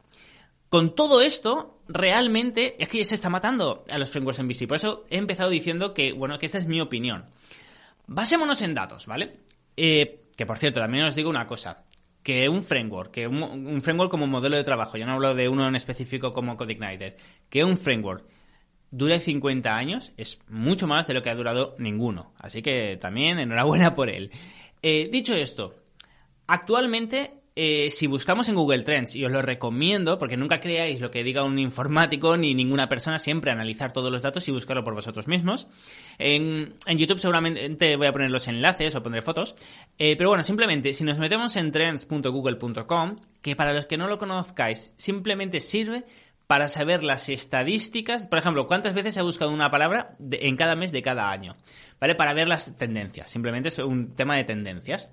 Con 0.69 0.95
todo 0.95 1.21
esto, 1.21 1.79
realmente 1.87 2.75
es 2.79 2.89
que 2.89 3.03
se 3.05 3.15
está 3.15 3.29
matando 3.29 3.85
a 3.89 3.97
los 3.97 4.09
frameworks 4.09 4.39
en 4.39 4.47
VC. 4.47 4.67
Por 4.67 4.77
eso 4.77 5.05
he 5.09 5.17
empezado 5.17 5.49
diciendo 5.49 5.93
que, 5.93 6.11
bueno, 6.11 6.39
que 6.39 6.45
esta 6.45 6.57
es 6.57 6.67
mi 6.67 6.81
opinión. 6.81 7.25
Basémonos 8.07 8.61
en 8.61 8.73
datos, 8.73 9.05
¿vale? 9.05 9.33
Eh, 9.77 10.25
que 10.35 10.45
por 10.45 10.57
cierto, 10.57 10.79
también 10.79 11.05
os 11.05 11.15
digo 11.15 11.29
una 11.29 11.47
cosa. 11.47 11.85
Que 12.21 12.49
un 12.49 12.63
framework, 12.63 13.11
que 13.11 13.27
un, 13.27 13.81
framework 13.81 14.11
como 14.11 14.27
modelo 14.27 14.57
de 14.57 14.63
trabajo, 14.65 14.97
yo 14.97 15.05
no 15.05 15.13
hablo 15.13 15.33
de 15.33 15.47
uno 15.47 15.65
en 15.65 15.75
específico 15.75 16.33
como 16.33 16.57
CodeIgniter, 16.57 17.15
que 17.49 17.63
un 17.63 17.77
framework 17.77 18.25
dure 18.91 19.19
50 19.21 19.73
años 19.73 20.11
es 20.17 20.39
mucho 20.49 20.87
más 20.87 21.07
de 21.07 21.13
lo 21.13 21.21
que 21.21 21.29
ha 21.29 21.35
durado 21.35 21.75
ninguno. 21.79 22.33
Así 22.37 22.61
que 22.61 22.97
también 22.97 23.39
enhorabuena 23.39 23.95
por 23.95 24.09
él. 24.09 24.31
Eh, 24.81 25.07
dicho 25.09 25.33
esto, 25.33 25.75
actualmente 26.47 27.36
eh, 27.59 27.89
si 27.89 28.05
buscamos 28.05 28.47
en 28.49 28.55
Google 28.55 28.83
Trends, 28.83 29.15
y 29.15 29.25
os 29.25 29.31
lo 29.31 29.41
recomiendo, 29.41 30.19
porque 30.19 30.37
nunca 30.37 30.59
creáis 30.59 31.01
lo 31.01 31.09
que 31.09 31.23
diga 31.23 31.43
un 31.43 31.57
informático 31.57 32.37
ni 32.37 32.53
ninguna 32.53 32.87
persona, 32.87 33.17
siempre 33.17 33.49
analizar 33.49 33.91
todos 33.91 34.11
los 34.11 34.21
datos 34.21 34.47
y 34.47 34.51
buscarlo 34.51 34.83
por 34.83 34.93
vosotros 34.93 35.27
mismos. 35.27 35.67
En, 36.19 36.75
YouTube 36.87 37.17
seguramente 37.17 37.95
voy 37.95 38.05
a 38.05 38.11
poner 38.11 38.29
los 38.29 38.47
enlaces 38.47 38.93
o 38.93 39.01
pondré 39.01 39.23
fotos. 39.23 39.55
Eh, 39.97 40.15
pero 40.15 40.29
bueno, 40.29 40.43
simplemente, 40.43 40.93
si 40.93 41.03
nos 41.03 41.17
metemos 41.17 41.55
en 41.55 41.71
trends.google.com, 41.71 43.15
que 43.41 43.55
para 43.55 43.73
los 43.73 43.87
que 43.87 43.97
no 43.97 44.07
lo 44.07 44.19
conozcáis, 44.19 44.93
simplemente 44.95 45.59
sirve 45.59 46.05
para 46.45 46.69
saber 46.69 47.03
las 47.03 47.27
estadísticas, 47.27 48.27
por 48.27 48.37
ejemplo, 48.37 48.67
cuántas 48.67 48.93
veces 48.93 49.15
se 49.15 49.19
ha 49.19 49.23
buscado 49.23 49.49
una 49.49 49.71
palabra 49.71 50.15
en 50.19 50.55
cada 50.57 50.75
mes 50.75 50.91
de 50.91 51.01
cada 51.01 51.31
año, 51.31 51.55
¿vale? 51.99 52.13
Para 52.13 52.33
ver 52.33 52.47
las 52.47 52.77
tendencias, 52.77 53.31
simplemente 53.31 53.69
es 53.69 53.79
un 53.79 54.15
tema 54.15 54.35
de 54.35 54.43
tendencias. 54.43 55.09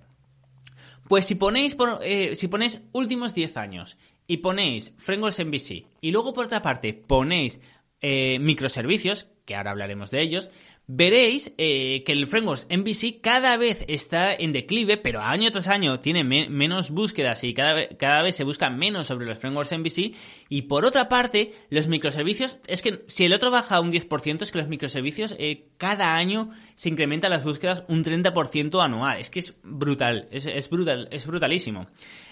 Pues 1.08 1.26
si 1.26 1.34
ponéis, 1.34 1.76
eh, 2.02 2.34
si 2.34 2.49
ponéis 2.49 2.80
últimos 2.92 3.34
10 3.34 3.56
años 3.56 3.96
y 4.26 4.38
ponéis 4.38 4.92
frameworks 4.96 5.38
en 5.40 5.50
VC 5.50 5.87
y 6.00 6.11
luego 6.11 6.32
por 6.32 6.46
otra 6.46 6.62
parte 6.62 6.94
ponéis 6.94 7.61
eh, 8.00 8.38
microservicios, 8.38 9.28
que 9.45 9.55
ahora 9.55 9.73
hablaremos 9.73 10.11
de 10.11 10.21
ellos, 10.21 10.51
veréis 10.87 11.53
eh, 11.57 12.03
que 12.05 12.13
el 12.13 12.27
framework 12.27 12.67
MVC 12.71 13.21
cada 13.23 13.57
vez 13.57 13.85
está 13.89 14.35
en 14.35 14.53
declive, 14.53 14.99
pero 14.99 15.21
año 15.23 15.51
tras 15.51 15.69
año 15.69 16.01
tiene 16.01 16.25
menos 16.25 16.91
búsquedas 16.91 17.43
y 17.45 17.55
cada, 17.55 17.89
cada 17.97 18.23
vez 18.23 18.37
se 18.37 18.45
busca 18.45 18.69
menos 18.69 19.07
sobre 19.07 19.27
los 19.27 19.39
frameworks 19.39 19.73
MVC. 19.79 20.15
Y 20.49 20.63
por 20.63 20.85
otra 20.85 21.09
parte, 21.09 21.53
los 21.71 21.89
microservicios, 21.89 22.59
es 22.67 22.83
que 22.83 23.05
si 23.07 23.25
el 23.25 23.33
otro 23.33 23.51
baja 23.51 23.81
un 23.81 23.93
10%, 23.93 24.43
es 24.43 24.53
que 24.53 24.59
los 24.59 24.69
microservicios 24.69 25.35
eh, 25.39 25.69
cada 25.79 26.17
año 26.17 26.51
se 26.75 26.91
incrementan 26.91 27.31
las 27.31 27.45
búsquedas 27.45 27.85
un 27.89 28.05
30% 28.05 28.85
anual. 28.85 29.19
Es 29.19 29.31
que 29.31 29.39
es 29.39 29.55
brutal, 29.63 30.29
es, 30.31 30.69
brutal, 30.69 31.09
es 31.11 31.27
brutalísimo. 31.27 31.87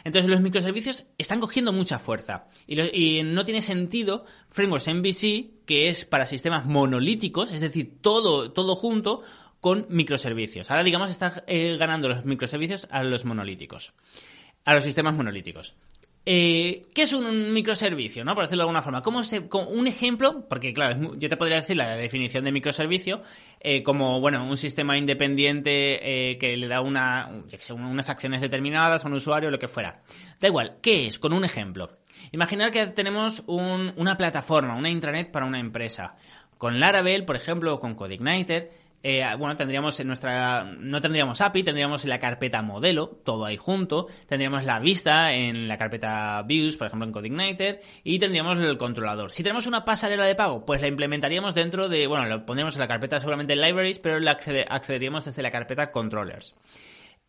Entonces 0.04 0.30
los 0.30 0.40
microservicios 0.40 1.06
están 1.16 1.40
cogiendo 1.40 1.72
mucha 1.72 1.98
fuerza 1.98 2.48
y, 2.66 2.80
y 2.80 3.22
no 3.22 3.44
tiene 3.44 3.62
sentido 3.62 4.26
frameworks 4.50 4.88
MVC 4.88 5.61
que 5.66 5.88
es 5.88 6.04
para 6.04 6.26
sistemas 6.26 6.66
monolíticos, 6.66 7.52
es 7.52 7.60
decir, 7.60 7.98
todo, 8.00 8.52
todo 8.52 8.76
junto 8.76 9.22
con 9.62 9.86
microservicios. 9.88 10.70
Ahora, 10.72 10.82
digamos, 10.82 11.08
está 11.08 11.44
eh, 11.46 11.76
ganando 11.78 12.08
los 12.08 12.24
microservicios 12.24 12.88
a 12.90 13.04
los 13.04 13.24
monolíticos, 13.24 13.94
a 14.64 14.74
los 14.74 14.82
sistemas 14.82 15.14
monolíticos. 15.14 15.76
Eh, 16.26 16.86
¿Qué 16.92 17.02
es 17.02 17.12
un 17.12 17.52
microservicio? 17.52 18.24
¿no? 18.24 18.34
Por 18.34 18.44
decirlo 18.44 18.62
de 18.62 18.64
alguna 18.64 18.82
forma. 18.82 19.02
¿Cómo 19.04 19.22
se, 19.22 19.48
un 19.52 19.86
ejemplo, 19.86 20.48
porque 20.48 20.72
claro, 20.72 21.14
yo 21.16 21.28
te 21.28 21.36
podría 21.36 21.58
decir 21.58 21.76
la 21.76 21.94
definición 21.94 22.44
de 22.44 22.50
microservicio 22.50 23.22
eh, 23.60 23.84
como 23.84 24.20
bueno, 24.20 24.44
un 24.44 24.56
sistema 24.56 24.98
independiente 24.98 26.36
que 26.40 26.56
le 26.56 26.66
da 26.66 26.80
una, 26.80 27.30
unas 27.70 28.10
acciones 28.10 28.40
determinadas 28.40 29.04
a 29.04 29.08
un 29.08 29.14
usuario, 29.14 29.52
lo 29.52 29.60
que 29.60 29.68
fuera. 29.68 30.02
Da 30.40 30.48
igual, 30.48 30.78
¿qué 30.82 31.06
es? 31.06 31.20
Con 31.20 31.32
un 31.32 31.44
ejemplo. 31.44 31.88
Imaginar 32.32 32.70
que 32.70 32.86
tenemos 32.86 33.44
una 33.46 34.16
plataforma, 34.16 34.74
una 34.74 34.88
intranet 34.88 35.30
para 35.30 35.44
una 35.44 35.60
empresa. 35.60 36.16
Con 36.56 36.80
Laravel, 36.80 37.26
por 37.26 37.36
ejemplo, 37.36 37.74
o 37.74 37.80
con 37.80 37.94
CodeIgniter, 37.94 38.72
eh, 39.02 39.24
bueno, 39.36 39.54
tendríamos 39.56 39.98
en 40.00 40.06
nuestra, 40.06 40.64
no 40.64 41.00
tendríamos 41.00 41.40
API, 41.42 41.62
tendríamos 41.62 42.04
la 42.06 42.20
carpeta 42.20 42.62
modelo, 42.62 43.08
todo 43.24 43.44
ahí 43.44 43.56
junto, 43.56 44.06
tendríamos 44.28 44.64
la 44.64 44.78
vista 44.78 45.34
en 45.34 45.68
la 45.68 45.76
carpeta 45.76 46.40
views, 46.42 46.76
por 46.78 46.86
ejemplo 46.86 47.06
en 47.06 47.12
CodeIgniter, 47.12 47.80
y 48.04 48.18
tendríamos 48.18 48.58
el 48.58 48.78
controlador. 48.78 49.32
Si 49.32 49.42
tenemos 49.42 49.66
una 49.66 49.84
pasarela 49.84 50.24
de 50.24 50.34
pago, 50.34 50.64
pues 50.64 50.80
la 50.80 50.86
implementaríamos 50.86 51.54
dentro 51.54 51.88
de, 51.90 52.06
bueno, 52.06 52.26
lo 52.26 52.46
pondríamos 52.46 52.76
en 52.76 52.80
la 52.80 52.88
carpeta 52.88 53.18
seguramente 53.18 53.56
libraries, 53.56 53.98
pero 53.98 54.20
la 54.20 54.30
accederíamos 54.30 55.26
desde 55.26 55.42
la 55.42 55.50
carpeta 55.50 55.90
controllers. 55.90 56.54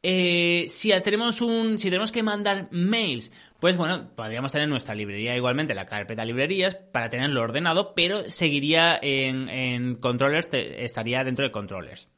Eh, 0.06 0.66
si 0.68 0.92
tenemos 1.02 1.40
un, 1.40 1.80
si 1.80 1.90
tenemos 1.90 2.12
que 2.12 2.24
mandar 2.24 2.68
mails, 2.72 3.32
pues 3.62 3.78
bueno, 3.78 4.10
podríamos 4.16 4.52
tener 4.52 4.68
nuestra 4.68 4.94
librería 4.94 5.36
igualmente, 5.38 5.74
la 5.74 5.86
carpeta 5.86 6.26
librerías, 6.26 6.76
para 6.76 7.10
tenerlo 7.10 7.42
ordenado, 7.42 7.96
pero 7.96 8.30
seguiría 8.30 9.00
en, 9.02 9.96
controllers, 9.96 10.50
estaría 10.52 11.24
dentro 11.24 11.46
de 11.46 11.52
controllers. 11.54 12.10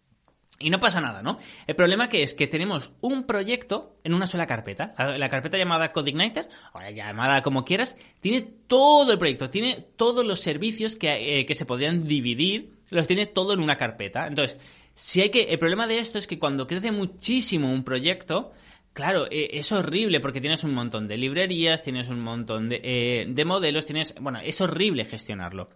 Y 0.57 0.69
no 0.69 0.79
pasa 0.79 1.01
nada, 1.01 1.21
¿no? 1.21 1.37
El 1.67 1.75
problema 1.75 2.07
que 2.07 2.23
es 2.23 2.33
que 2.33 2.47
tenemos 2.47 2.91
un 3.01 3.25
proyecto 3.25 3.97
en 4.05 4.13
una 4.13 4.25
sola 4.25 4.47
carpeta. 4.47 4.95
La, 5.17 5.27
carpeta 5.27 5.57
llamada 5.57 5.91
CodeIgniter, 5.91 6.47
o 6.73 6.79
llamada 6.91 7.41
como 7.41 7.65
quieras, 7.65 7.97
tiene 8.21 8.41
todo 8.41 9.11
el 9.11 9.19
proyecto, 9.19 9.49
tiene 9.49 9.85
todos 9.97 10.25
los 10.25 10.39
servicios 10.39 10.95
que, 10.95 11.39
eh, 11.39 11.45
que 11.45 11.55
se 11.55 11.65
podrían 11.65 12.07
dividir, 12.07 12.71
los 12.89 13.05
tiene 13.05 13.25
todo 13.25 13.53
en 13.53 13.59
una 13.59 13.75
carpeta. 13.75 14.27
Entonces, 14.27 14.57
si 14.93 15.19
hay 15.19 15.29
que, 15.29 15.43
el 15.43 15.59
problema 15.59 15.87
de 15.87 15.99
esto 15.99 16.17
es 16.17 16.25
que 16.25 16.39
cuando 16.39 16.67
crece 16.67 16.91
muchísimo 16.91 17.69
un 17.69 17.83
proyecto, 17.83 18.53
Claro, 18.95 19.27
e, 19.29 19.59
es 19.59 19.73
horrible 19.73 20.21
porque 20.21 20.39
tienes 20.39 20.63
un 20.63 20.73
montón 20.73 21.09
de 21.09 21.17
librerías, 21.17 21.83
tienes 21.83 22.07
un 22.07 22.21
montón 22.21 22.69
de, 22.69 22.79
eh, 22.81 23.45
modelos, 23.45 23.85
tienes... 23.85 24.15
Bueno, 24.21 24.39
es 24.41 24.61
horrible 24.61 25.03
gestionarlo. 25.03 25.69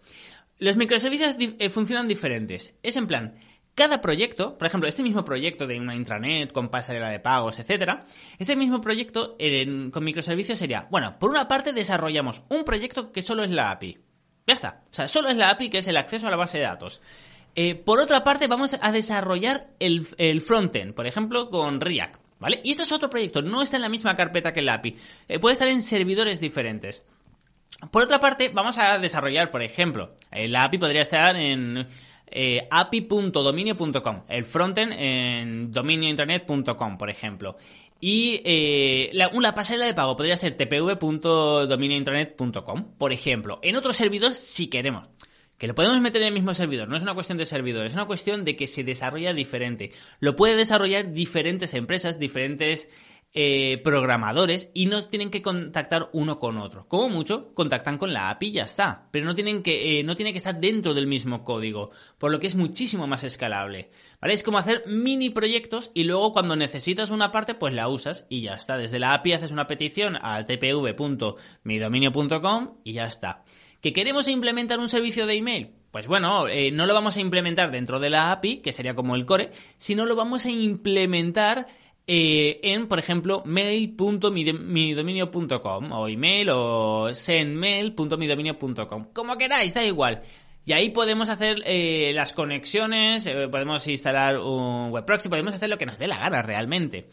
Los 0.58 0.78
microservicios 0.78 1.36
eh, 1.38 1.70
funcionan 1.70 2.08
diferentes. 2.08 2.74
Es 2.82 2.96
en 2.96 3.08
plan, 3.08 3.36
cada 3.80 4.02
proyecto, 4.02 4.56
por 4.56 4.68
ejemplo, 4.68 4.90
este 4.90 5.04
mismo 5.04 5.24
proyecto 5.24 5.66
de 5.66 5.80
una 5.80 5.96
intranet 5.96 6.52
con 6.52 6.68
pasarela 6.68 7.08
de 7.08 7.22
pagos, 7.22 7.60
etcétera, 7.60 8.06
este 8.38 8.58
mismo 8.58 8.82
proyecto 8.82 9.38
con 9.94 10.04
microservicios 10.04 10.60
sería, 10.60 10.90
bueno, 10.92 11.18
por 11.18 11.30
una 11.30 11.48
parte 11.48 11.72
desarrollamos 11.72 12.44
un 12.50 12.66
proyecto 12.66 13.14
que 13.14 13.22
solo 13.22 13.42
es 13.42 13.52
la 13.52 13.72
API. 13.72 13.98
Ya 14.46 14.54
está. 14.54 14.82
O 14.92 14.94
sea, 14.94 15.08
solo 15.08 15.30
es 15.30 15.38
la 15.38 15.52
API 15.52 15.70
que 15.70 15.78
es 15.78 15.88
el 15.88 15.96
acceso 15.96 16.28
a 16.28 16.30
la 16.30 16.36
base 16.36 16.58
de 16.58 16.66
datos. 16.66 17.00
Eh, 17.56 17.74
por 17.74 18.02
otra 18.02 18.22
parte, 18.22 18.48
vamos 18.48 18.78
a 18.82 18.92
desarrollar 18.92 19.70
el, 19.80 20.42
frontend, 20.42 20.94
por 20.94 21.08
ejemplo, 21.08 21.50
con 21.50 21.80
React, 21.80 22.18
¿vale? 22.38 22.60
Y 22.66 22.72
esto 22.72 22.84
es 22.84 22.92
otro 22.92 23.10
proyecto, 23.10 23.42
no 23.42 23.62
está 23.62 23.78
en 23.78 23.84
la 23.84 23.90
misma 23.90 24.18
carpeta 24.18 24.52
que 24.52 24.60
el 24.60 24.68
API. 24.68 24.98
Eh, 25.30 25.40
puede 25.40 25.54
estar 25.54 25.70
en 25.70 25.82
servidores 25.82 26.42
diferentes. 26.42 27.06
Por 27.92 28.04
otra 28.04 28.20
parte, 28.20 28.50
vamos 28.50 28.78
a 28.78 29.00
desarrollar, 29.00 29.52
por 29.52 29.62
ejemplo, 29.62 30.16
el 30.32 30.54
API 30.54 30.78
podría 30.80 31.02
estar 31.02 31.38
en 31.38 31.88
eh, 32.32 32.68
api.dominio.com, 32.70 34.24
el 34.28 34.46
frontend 34.46 34.94
en 34.94 35.72
dominiointernet.com, 35.72 36.98
por 36.98 37.10
ejemplo. 37.10 37.58
Y 38.02 39.10
la, 39.14 39.28
una 39.30 39.54
pasarela 39.54 39.86
de 39.86 39.94
pago 39.94 40.16
podría 40.16 40.38
ser 40.38 40.56
tpv.dominiointernet.com, 40.56 42.94
por 42.98 43.12
ejemplo. 43.12 43.60
En 43.62 43.76
otros 43.76 43.98
servidores, 43.98 44.38
si 44.38 44.68
queremos. 44.68 45.10
Que 45.60 45.68
lo 45.68 45.76
podemos 45.76 46.00
meter 46.00 46.22
en 46.22 46.30
el 46.30 46.34
mismo 46.34 46.54
servidor, 46.54 46.88
no 46.88 46.96
es 46.96 47.04
una 47.04 47.14
cuestión 47.14 47.38
de 47.38 47.46
servidor, 47.46 47.86
es 47.86 47.94
una 47.94 48.06
cuestión 48.06 48.46
de 48.46 48.56
que 48.56 48.66
se 48.66 48.86
desarrolla 48.86 49.34
diferente. 49.34 49.92
Lo 50.22 50.38
puede 50.38 50.56
desarrollar 50.56 51.12
diferentes 51.12 51.74
empresas, 51.74 52.18
diferentes 52.18 52.90
eh, 53.32 53.80
programadores 53.84 54.72
y 54.74 54.88
no 54.88 55.00
tienen 55.04 55.30
que 55.30 55.44
contactar 55.44 56.10
uno 56.14 56.40
con 56.40 56.58
otro. 56.58 56.88
Como 56.88 57.10
mucho, 57.10 57.54
contactan 57.54 58.00
con 58.00 58.12
la 58.12 58.32
API 58.32 58.48
y 58.48 58.54
ya 58.54 58.64
está. 58.64 59.08
Pero 59.12 59.26
no 59.26 59.36
tienen 59.36 59.62
que, 59.62 60.00
eh, 60.00 60.04
no 60.04 60.16
tiene 60.16 60.32
que 60.32 60.40
estar 60.40 60.60
dentro 60.60 60.96
del 60.96 61.06
mismo 61.06 61.44
código, 61.44 61.92
por 62.18 62.32
lo 62.32 62.40
que 62.40 62.48
es 62.48 62.56
muchísimo 62.56 63.06
más 63.06 63.24
escalable. 63.24 63.92
¿Vale? 64.20 64.34
Es 64.34 64.42
como 64.42 64.58
hacer 64.58 64.82
mini 64.88 65.30
proyectos 65.30 65.92
y 65.94 66.06
luego 66.06 66.34
cuando 66.34 66.56
necesitas 66.56 67.12
una 67.12 67.32
parte, 67.32 67.54
pues 67.54 67.72
la 67.74 67.88
usas 67.88 68.26
y 68.30 68.42
ya 68.42 68.56
está. 68.56 68.78
Desde 68.78 68.98
la 68.98 69.14
API 69.14 69.34
haces 69.34 69.52
una 69.52 69.68
petición 69.68 70.18
al 70.20 70.48
tpv.midominio.com 70.48 72.78
y 72.84 72.94
ya 72.94 73.06
está. 73.06 73.44
¿Que 73.80 73.94
queremos 73.94 74.28
implementar 74.28 74.80
un 74.80 74.90
servicio 74.90 75.28
de 75.28 75.36
email? 75.36 75.76
Pues 75.92 76.08
bueno, 76.08 76.48
eh, 76.48 76.72
no 76.72 76.86
lo 76.86 76.94
vamos 76.94 77.18
a 77.18 77.22
implementar 77.22 77.72
dentro 77.72 78.00
de 78.00 78.10
la 78.10 78.32
API, 78.32 78.58
que 78.58 78.72
sería 78.72 78.94
como 78.94 79.16
el 79.16 79.26
core, 79.26 79.52
sino 79.78 80.06
lo 80.06 80.16
vamos 80.16 80.46
a 80.46 80.52
implementar 80.52 81.66
eh, 82.12 82.60
en, 82.64 82.88
por 82.88 82.98
ejemplo, 82.98 83.44
mail.midominio.com 83.46 85.92
o 85.92 86.08
email 86.08 86.50
o 86.50 87.14
sendmail.midominio.com. 87.14 89.10
Como 89.14 89.38
queráis, 89.38 89.76
da 89.76 89.86
igual. 89.86 90.24
Y 90.66 90.74
ahí 90.74 90.90
podemos 90.90 91.30
hacer 91.30 91.62
eh, 91.66 92.12
las 92.16 92.34
conexiones, 92.34 93.28
eh, 93.28 93.48
podemos 93.48 93.88
instalar 93.88 94.40
un 94.40 94.90
web 94.90 95.06
proxy, 95.06 95.30
podemos 95.30 95.54
hacer 95.54 95.70
lo 95.70 95.78
que 95.78 95.86
nos 95.86 96.00
dé 96.00 96.08
la 96.08 96.18
gana 96.18 96.42
realmente. 96.42 97.10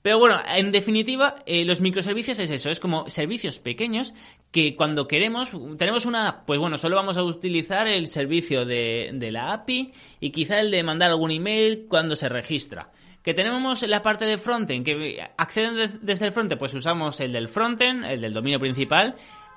Pero 0.00 0.18
bueno, 0.18 0.40
en 0.56 0.72
definitiva, 0.72 1.34
los 1.46 1.82
microservicios 1.82 2.38
es 2.38 2.48
eso, 2.48 2.70
es 2.70 2.80
como 2.80 3.10
servicios 3.10 3.58
pequeños 3.58 4.14
que 4.50 4.74
cuando 4.76 5.06
queremos, 5.06 5.52
tenemos 5.76 6.06
una, 6.06 6.46
pues 6.46 6.58
bueno, 6.58 6.78
solo 6.78 6.96
vamos 6.96 7.18
a 7.18 7.22
utilizar 7.22 7.86
el 7.86 8.06
servicio 8.06 8.64
de, 8.64 9.10
de 9.12 9.30
la 9.30 9.52
API 9.52 9.92
y 10.20 10.30
quizá 10.30 10.58
el 10.60 10.70
de 10.70 10.82
mandar 10.84 11.10
algún 11.10 11.32
email 11.32 11.84
cuando 11.86 12.16
se 12.16 12.30
registra. 12.30 12.90
Que 13.28 13.34
tenemos 13.34 13.86
la 13.86 14.00
parte 14.00 14.24
de 14.24 14.38
frontend, 14.38 14.86
que 14.86 15.22
acceden 15.36 15.76
desde 16.00 16.24
el 16.24 16.32
frontend, 16.32 16.58
pues 16.58 16.72
usamos 16.72 17.20
el 17.20 17.30
del 17.30 17.48
frontend, 17.48 18.06
el 18.06 18.22
del 18.22 18.32
dominio 18.32 18.58
principal, 18.58 19.16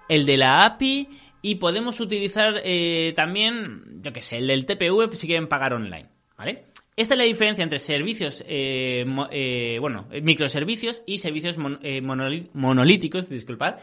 el 0.10 0.26
de 0.26 0.36
la 0.36 0.66
API 0.66 1.08
y 1.42 1.56
podemos 1.56 2.02
utilizar 2.02 2.56
eh, 2.66 3.14
también, 3.16 4.02
yo 4.02 4.12
que 4.12 4.22
sé, 4.22 4.40
el 4.40 4.48
del 4.48 4.66
TPV 4.66 5.16
si 5.16 5.26
quieren 5.26 5.48
pagar 5.48 5.74
online, 5.74 6.10
¿vale? 6.38 6.66
Esta 6.98 7.14
es 7.14 7.18
la 7.18 7.24
diferencia 7.24 7.64
entre 7.64 7.80
servicios, 7.80 8.44
eh, 8.46 9.06
eh, 9.32 9.78
bueno, 9.80 10.06
microservicios 10.22 11.04
y 11.08 11.20
servicios 11.20 11.56
monolíticos, 11.58 13.30
disculpad, 13.30 13.76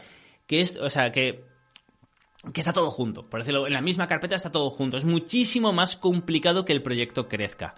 que 0.45 0.61
es, 0.61 0.77
o 0.77 0.91
sea, 0.91 1.11
que, 1.11 1.45
que 2.53 2.61
está 2.61 2.73
todo 2.73 2.91
junto, 2.91 3.27
por 3.27 3.39
decirlo, 3.39 3.65
en 3.65 3.73
la 3.73 3.81
misma 3.81 4.07
carpeta 4.07 4.35
está 4.35 4.51
todo 4.51 4.69
junto. 4.69 4.97
Es 4.97 5.05
muchísimo 5.05 5.73
más 5.73 5.97
complicado 5.97 6.63
que 6.63 6.73
el 6.73 6.83
proyecto 6.83 7.27
crezca. 7.27 7.73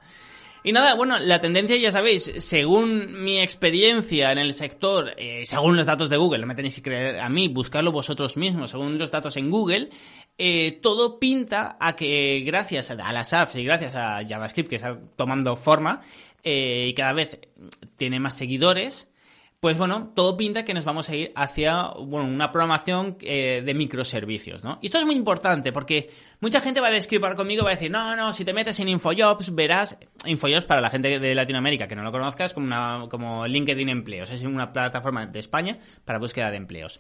Y 0.64 0.74
nada, 0.74 0.94
bueno, 0.94 1.18
la 1.18 1.42
tendencia 1.42 1.76
ya 1.76 1.92
sabéis, 1.92 2.32
según 2.38 3.24
mi 3.24 3.42
experiencia 3.42 4.32
en 4.32 4.38
el 4.38 4.54
sector, 4.54 5.16
eh, 5.18 5.44
según 5.46 5.76
los 5.76 5.88
datos 5.88 6.12
de 6.12 6.18
Google, 6.18 6.40
no 6.40 6.46
me 6.46 6.54
tenéis 6.54 6.76
que 6.76 6.84
creer 6.84 7.20
a 7.20 7.30
mí, 7.30 7.48
buscarlo 7.48 7.92
vosotros 7.92 8.38
mismos, 8.38 8.70
según 8.70 9.00
los 9.00 9.10
datos 9.10 9.38
en 9.38 9.50
Google, 9.50 9.90
eh, 10.38 10.80
todo 10.84 11.18
pinta 11.18 11.78
a 11.80 11.96
que 11.96 12.44
gracias 12.46 12.92
a 12.92 13.12
las 13.12 13.34
apps 13.34 13.56
y 13.56 13.64
gracias 13.64 13.96
a 13.96 14.22
JavaScript 14.28 14.70
que 14.70 14.76
está 14.76 15.00
tomando 15.16 15.56
forma 15.56 16.02
eh, 16.44 16.88
y 16.90 16.94
cada 16.94 17.14
vez 17.14 17.40
tiene 17.98 18.20
más 18.20 18.38
seguidores, 18.38 19.11
pues 19.62 19.78
bueno, 19.78 20.12
todo 20.16 20.36
pinta 20.38 20.66
que 20.66 20.74
nos 20.74 20.86
vamos 20.86 21.08
a 21.12 21.16
ir 21.16 21.32
hacia 21.36 21.92
bueno, 22.00 22.28
una 22.28 22.52
programación 22.52 23.18
eh, 23.22 23.62
de 23.64 23.74
microservicios, 23.76 24.64
¿no? 24.64 24.80
Y 24.82 24.88
esto 24.88 24.98
es 24.98 25.06
muy 25.06 25.14
importante 25.14 25.72
porque 25.72 26.10
mucha 26.40 26.62
gente 26.62 26.82
va 26.82 26.88
a 26.88 26.92
describir 26.92 27.36
conmigo 27.36 27.62
y 27.62 27.66
va 27.66 27.70
a 27.70 27.76
decir, 27.76 27.92
no, 27.92 28.16
no, 28.16 28.34
si 28.34 28.44
te 28.44 28.54
metes 28.54 28.80
en 28.80 28.90
Infojobs 28.90 29.54
verás, 29.54 30.00
Infojobs 30.26 30.66
para 30.66 30.82
la 30.82 30.90
gente 30.90 31.20
de 31.20 31.36
Latinoamérica 31.36 31.88
que 31.88 31.96
no 31.96 32.02
lo 32.02 32.12
conozca 32.12 32.44
es 32.44 32.54
como, 32.54 32.66
una, 32.66 33.06
como 33.08 33.46
LinkedIn 33.46 33.88
Empleos, 33.88 34.32
es 34.32 34.42
una 34.42 34.74
plataforma 34.74 35.28
de 35.28 35.38
España 35.38 35.78
para 36.06 36.18
búsqueda 36.18 36.50
de 36.50 36.58
empleos. 36.58 37.00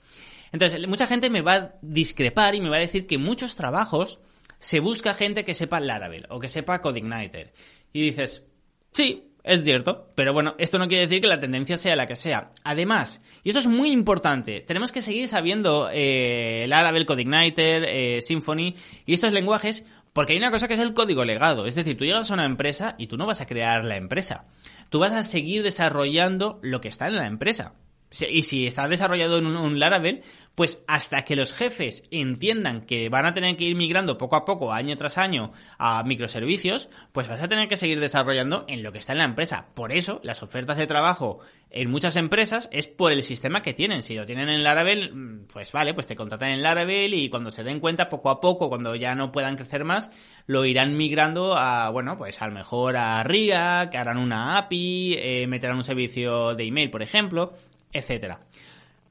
Entonces, 0.51 0.87
mucha 0.87 1.07
gente 1.07 1.31
me 1.31 1.41
va 1.41 1.55
a 1.55 1.73
discrepar 1.81 2.53
y 2.53 2.61
me 2.61 2.69
va 2.69 2.75
a 2.75 2.81
decir 2.81 3.07
que 3.07 3.17
muchos 3.17 3.55
trabajos 3.55 4.19
se 4.59 4.79
busca 4.79 5.15
gente 5.15 5.43
que 5.43 5.55
sepa 5.55 5.79
Laravel 5.79 6.27
o 6.29 6.39
que 6.39 6.47
sepa 6.47 6.79
CodeIgniter. 6.79 7.53
Y 7.91 8.03
dices, 8.03 8.45
sí, 8.91 9.30
es 9.43 9.63
cierto, 9.63 10.09
pero 10.15 10.33
bueno, 10.33 10.55
esto 10.57 10.77
no 10.77 10.87
quiere 10.87 11.03
decir 11.03 11.21
que 11.21 11.27
la 11.27 11.39
tendencia 11.39 11.77
sea 11.77 11.95
la 11.95 12.07
que 12.07 12.15
sea. 12.15 12.51
Además, 12.63 13.21
y 13.43 13.49
esto 13.49 13.59
es 13.59 13.67
muy 13.67 13.91
importante, 13.91 14.61
tenemos 14.61 14.91
que 14.91 15.01
seguir 15.01 15.27
sabiendo 15.27 15.89
eh, 15.91 16.65
Laravel, 16.67 17.05
CodeIgniter, 17.05 17.83
eh, 17.87 18.21
Symfony 18.21 18.75
y 19.05 19.13
estos 19.13 19.33
lenguajes 19.33 19.85
porque 20.13 20.33
hay 20.33 20.39
una 20.39 20.51
cosa 20.51 20.67
que 20.67 20.73
es 20.73 20.79
el 20.79 20.93
código 20.93 21.23
legado. 21.23 21.65
Es 21.65 21.75
decir, 21.75 21.97
tú 21.97 22.05
llegas 22.05 22.29
a 22.31 22.33
una 22.33 22.45
empresa 22.45 22.95
y 22.97 23.07
tú 23.07 23.17
no 23.17 23.25
vas 23.25 23.41
a 23.41 23.45
crear 23.45 23.85
la 23.85 23.95
empresa. 23.95 24.45
Tú 24.89 24.99
vas 24.99 25.13
a 25.13 25.23
seguir 25.23 25.63
desarrollando 25.63 26.59
lo 26.61 26.81
que 26.81 26.89
está 26.89 27.07
en 27.07 27.15
la 27.15 27.25
empresa. 27.25 27.75
Y 28.11 28.43
si 28.43 28.67
está 28.67 28.89
desarrollado 28.89 29.37
en 29.37 29.47
un, 29.47 29.79
Laravel, 29.79 30.21
pues 30.53 30.83
hasta 30.85 31.23
que 31.23 31.37
los 31.37 31.53
jefes 31.53 32.03
entiendan 32.11 32.81
que 32.81 33.07
van 33.07 33.25
a 33.25 33.33
tener 33.33 33.55
que 33.55 33.63
ir 33.63 33.75
migrando 33.77 34.17
poco 34.17 34.35
a 34.35 34.43
poco, 34.43 34.73
año 34.73 34.97
tras 34.97 35.17
año, 35.17 35.53
a 35.77 36.03
microservicios, 36.03 36.89
pues 37.13 37.29
vas 37.29 37.41
a 37.41 37.47
tener 37.47 37.69
que 37.69 37.77
seguir 37.77 38.01
desarrollando 38.01 38.65
en 38.67 38.83
lo 38.83 38.91
que 38.91 38.97
está 38.97 39.13
en 39.13 39.19
la 39.19 39.23
empresa. 39.23 39.67
Por 39.73 39.93
eso, 39.93 40.19
las 40.23 40.43
ofertas 40.43 40.77
de 40.77 40.87
trabajo 40.87 41.39
en 41.69 41.89
muchas 41.89 42.17
empresas 42.17 42.67
es 42.73 42.85
por 42.85 43.13
el 43.13 43.23
sistema 43.23 43.61
que 43.61 43.73
tienen. 43.73 44.03
Si 44.03 44.15
lo 44.15 44.25
tienen 44.25 44.49
en 44.49 44.63
Laravel, 44.63 45.45
pues 45.51 45.71
vale, 45.71 45.93
pues 45.93 46.07
te 46.07 46.17
contratan 46.17 46.49
en 46.49 46.63
Laravel 46.63 47.13
y 47.13 47.29
cuando 47.29 47.49
se 47.49 47.63
den 47.63 47.79
cuenta, 47.79 48.09
poco 48.09 48.29
a 48.29 48.41
poco, 48.41 48.67
cuando 48.67 48.93
ya 48.95 49.15
no 49.15 49.31
puedan 49.31 49.55
crecer 49.55 49.85
más, 49.85 50.11
lo 50.47 50.65
irán 50.65 50.97
migrando 50.97 51.55
a, 51.55 51.89
bueno, 51.91 52.17
pues 52.17 52.41
a 52.41 52.47
lo 52.47 52.53
mejor 52.53 52.97
a 52.97 53.23
RIA, 53.23 53.87
que 53.89 53.97
harán 53.97 54.17
una 54.17 54.57
API, 54.57 55.15
eh, 55.17 55.47
meterán 55.47 55.77
un 55.77 55.85
servicio 55.85 56.55
de 56.55 56.65
email, 56.65 56.89
por 56.89 57.03
ejemplo 57.03 57.53
etcétera. 57.93 58.39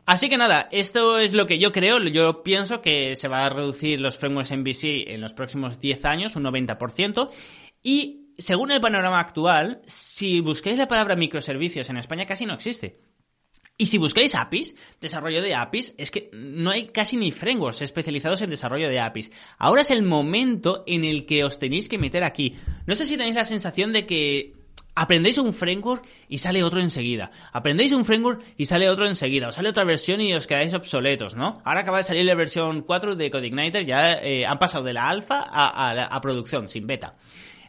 Así 0.07 0.29
que 0.29 0.37
nada, 0.37 0.69
esto 0.73 1.19
es 1.19 1.33
lo 1.35 1.47
que 1.47 1.59
yo 1.59 1.71
creo. 1.71 2.01
Yo 2.01 2.43
pienso 2.43 2.83
que 2.83 3.14
se 3.14 3.29
va 3.29 3.47
a 3.47 3.49
reducir 3.49 4.01
los 4.01 4.19
frameworks 4.19 4.51
MVC 4.51 5.09
en 5.12 5.21
los 5.21 5.35
próximos 5.35 5.79
10 5.79 6.05
años, 6.05 6.35
un 6.35 6.45
90%. 6.45 7.31
Y 7.83 8.33
según 8.37 8.73
el 8.73 8.81
panorama 8.81 9.21
actual, 9.21 9.83
si 9.87 10.40
buscáis 10.40 10.79
la 10.79 10.88
palabra 10.88 11.14
microservicios 11.14 11.88
en 11.90 11.97
España 11.97 12.27
casi 12.27 12.45
no 12.45 12.55
existe. 12.55 12.99
Y 13.79 13.87
si 13.87 13.97
buscáis 13.97 14.35
APIs, 14.35 14.75
desarrollo 15.01 15.40
de 15.40 15.55
APIs, 15.55 15.95
es 15.97 16.11
que 16.11 16.29
no 16.35 16.71
hay 16.71 16.88
casi 16.88 17.16
ni 17.16 17.31
frameworks 17.31 17.81
especializados 17.81 18.43
en 18.43 18.51
desarrollo 18.51 18.90
de 18.90 19.01
APIs. 19.01 19.33
Ahora 19.57 19.81
es 19.81 19.90
el 19.90 20.03
momento 20.03 20.85
en 20.87 21.05
el 21.05 21.25
que 21.25 21.45
os 21.45 21.59
tenéis 21.59 21.88
que 21.88 21.97
meter 21.97 22.23
aquí. 22.23 22.57
No 22.87 22.95
sé 22.95 23.07
si 23.07 23.16
tenéis 23.16 23.37
la 23.37 23.47
sensación 23.47 23.93
de 23.93 24.05
que 24.05 24.60
Aprendéis 25.01 25.39
un 25.39 25.55
framework 25.55 26.07
y 26.29 26.37
sale 26.37 26.63
otro 26.63 26.79
enseguida. 26.79 27.31
Aprendéis 27.53 27.93
un 27.93 28.05
framework 28.05 28.43
y 28.59 28.67
sale 28.67 28.91
otro 28.91 29.07
enseguida. 29.07 29.49
O 29.49 29.53
sale 29.53 29.71
otra 29.71 29.85
versión 29.85 30.21
y 30.21 30.35
os 30.35 30.47
quedáis 30.47 30.75
obsoletos, 30.75 31.35
¿no? 31.35 31.63
Ahora 31.65 31.81
acaba 31.81 31.97
de 31.97 32.05
salir 32.05 32.27
la 32.27 32.35
versión 32.35 32.83
4 32.83 33.17
de 33.17 33.31
CodeIgniter, 33.31 33.87
ya 33.87 34.13
eh, 34.13 34.45
han 34.45 34.59
pasado 34.59 34.85
de 34.85 34.93
la 34.93 35.09
alfa 35.09 35.43
a, 35.43 36.21
producción, 36.21 36.69
sin 36.69 36.87
beta. 36.87 37.17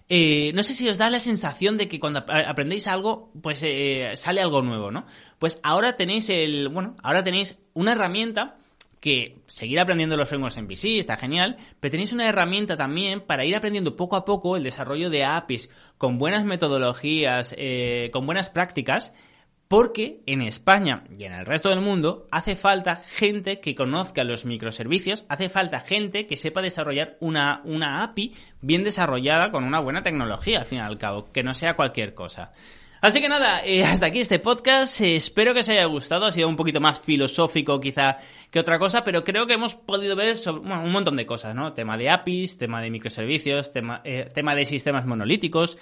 Eh, 0.09 0.51
no 0.55 0.61
sé 0.61 0.73
si 0.73 0.89
os 0.89 0.97
da 0.97 1.09
la 1.09 1.21
sensación 1.21 1.77
de 1.77 1.87
que 1.87 2.01
cuando 2.01 2.19
aprendéis 2.27 2.87
algo, 2.87 3.31
pues 3.41 3.63
eh, 3.63 4.11
sale 4.15 4.41
algo 4.41 4.61
nuevo, 4.61 4.91
¿no? 4.91 5.05
Pues 5.39 5.61
ahora 5.63 5.95
tenéis 5.95 6.29
el, 6.29 6.67
bueno, 6.67 6.97
ahora 7.01 7.23
tenéis 7.23 7.59
una 7.73 7.93
herramienta 7.93 8.57
que 9.01 9.39
seguir 9.47 9.79
aprendiendo 9.79 10.15
los 10.15 10.29
frameworks 10.29 10.57
en 10.57 10.67
VC 10.67 10.99
está 10.99 11.17
genial, 11.17 11.57
pero 11.79 11.91
tenéis 11.91 12.13
una 12.13 12.29
herramienta 12.29 12.77
también 12.77 13.19
para 13.19 13.43
ir 13.43 13.55
aprendiendo 13.55 13.97
poco 13.97 14.15
a 14.15 14.23
poco 14.23 14.55
el 14.55 14.63
desarrollo 14.63 15.09
de 15.09 15.25
APIs 15.25 15.69
con 15.97 16.19
buenas 16.19 16.45
metodologías, 16.45 17.55
eh, 17.57 18.11
con 18.13 18.27
buenas 18.27 18.51
prácticas, 18.51 19.11
porque 19.67 20.21
en 20.27 20.41
España 20.41 21.05
y 21.17 21.23
en 21.23 21.33
el 21.33 21.45
resto 21.45 21.69
del 21.69 21.81
mundo 21.81 22.27
hace 22.29 22.55
falta 22.55 22.97
gente 22.97 23.59
que 23.59 23.73
conozca 23.73 24.23
los 24.23 24.45
microservicios, 24.45 25.25
hace 25.29 25.49
falta 25.49 25.79
gente 25.79 26.27
que 26.27 26.37
sepa 26.37 26.61
desarrollar 26.61 27.17
una, 27.21 27.61
una 27.63 28.03
API 28.03 28.35
bien 28.61 28.83
desarrollada 28.83 29.49
con 29.49 29.63
una 29.63 29.79
buena 29.79 30.03
tecnología, 30.03 30.59
al 30.59 30.65
fin 30.65 30.77
y 30.77 30.81
al 30.81 30.99
cabo, 30.99 31.31
que 31.31 31.43
no 31.43 31.55
sea 31.55 31.75
cualquier 31.75 32.13
cosa. 32.13 32.51
Así 33.01 33.19
que 33.19 33.29
nada, 33.29 33.65
eh, 33.65 33.83
hasta 33.83 34.05
aquí 34.05 34.19
este 34.19 34.37
podcast. 34.37 35.01
Eh, 35.01 35.15
espero 35.15 35.55
que 35.55 35.61
os 35.61 35.69
haya 35.69 35.85
gustado. 35.85 36.27
Ha 36.27 36.31
sido 36.31 36.47
un 36.47 36.55
poquito 36.55 36.79
más 36.79 36.99
filosófico 36.99 37.81
quizá 37.81 38.17
que 38.51 38.59
otra 38.59 38.77
cosa, 38.77 39.03
pero 39.03 39.23
creo 39.23 39.47
que 39.47 39.53
hemos 39.53 39.73
podido 39.73 40.15
ver 40.15 40.37
un 40.47 40.91
montón 40.91 41.15
de 41.15 41.25
cosas, 41.25 41.55
¿no? 41.55 41.73
Tema 41.73 41.97
de 41.97 42.11
APIs, 42.11 42.59
tema 42.59 42.79
de 42.79 42.91
microservicios, 42.91 43.73
tema, 43.73 44.01
eh, 44.03 44.29
tema 44.31 44.53
de 44.53 44.65
sistemas 44.65 45.07
monolíticos, 45.07 45.79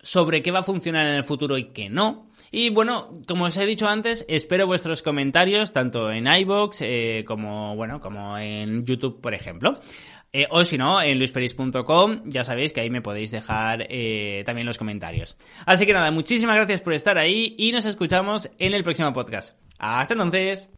sobre 0.00 0.42
qué 0.42 0.52
va 0.52 0.60
a 0.60 0.62
funcionar 0.62 1.08
en 1.08 1.14
el 1.14 1.24
futuro 1.24 1.58
y 1.58 1.72
qué 1.72 1.90
no. 1.90 2.28
Y 2.52 2.70
bueno, 2.70 3.12
como 3.26 3.46
os 3.46 3.56
he 3.56 3.66
dicho 3.66 3.88
antes, 3.88 4.24
espero 4.28 4.68
vuestros 4.68 5.02
comentarios 5.02 5.72
tanto 5.72 6.12
en 6.12 6.28
iBox 6.28 6.84
como 7.26 7.74
bueno, 7.74 8.00
como 8.00 8.38
en 8.38 8.86
YouTube, 8.86 9.20
por 9.20 9.34
ejemplo. 9.34 9.80
Eh, 10.36 10.46
o 10.50 10.64
si 10.64 10.76
no, 10.76 11.00
en 11.00 11.16
luisperis.com, 11.16 12.24
ya 12.26 12.44
sabéis 12.44 12.74
que 12.74 12.82
ahí 12.82 12.90
me 12.90 13.00
podéis 13.00 13.30
dejar 13.30 13.86
eh, 13.88 14.42
también 14.44 14.66
los 14.66 14.76
comentarios. 14.76 15.38
Así 15.64 15.86
que 15.86 15.94
nada, 15.94 16.10
muchísimas 16.10 16.56
gracias 16.56 16.82
por 16.82 16.92
estar 16.92 17.16
ahí 17.16 17.54
y 17.56 17.72
nos 17.72 17.86
escuchamos 17.86 18.50
en 18.58 18.74
el 18.74 18.84
próximo 18.84 19.14
podcast. 19.14 19.54
Hasta 19.78 20.12
entonces. 20.12 20.68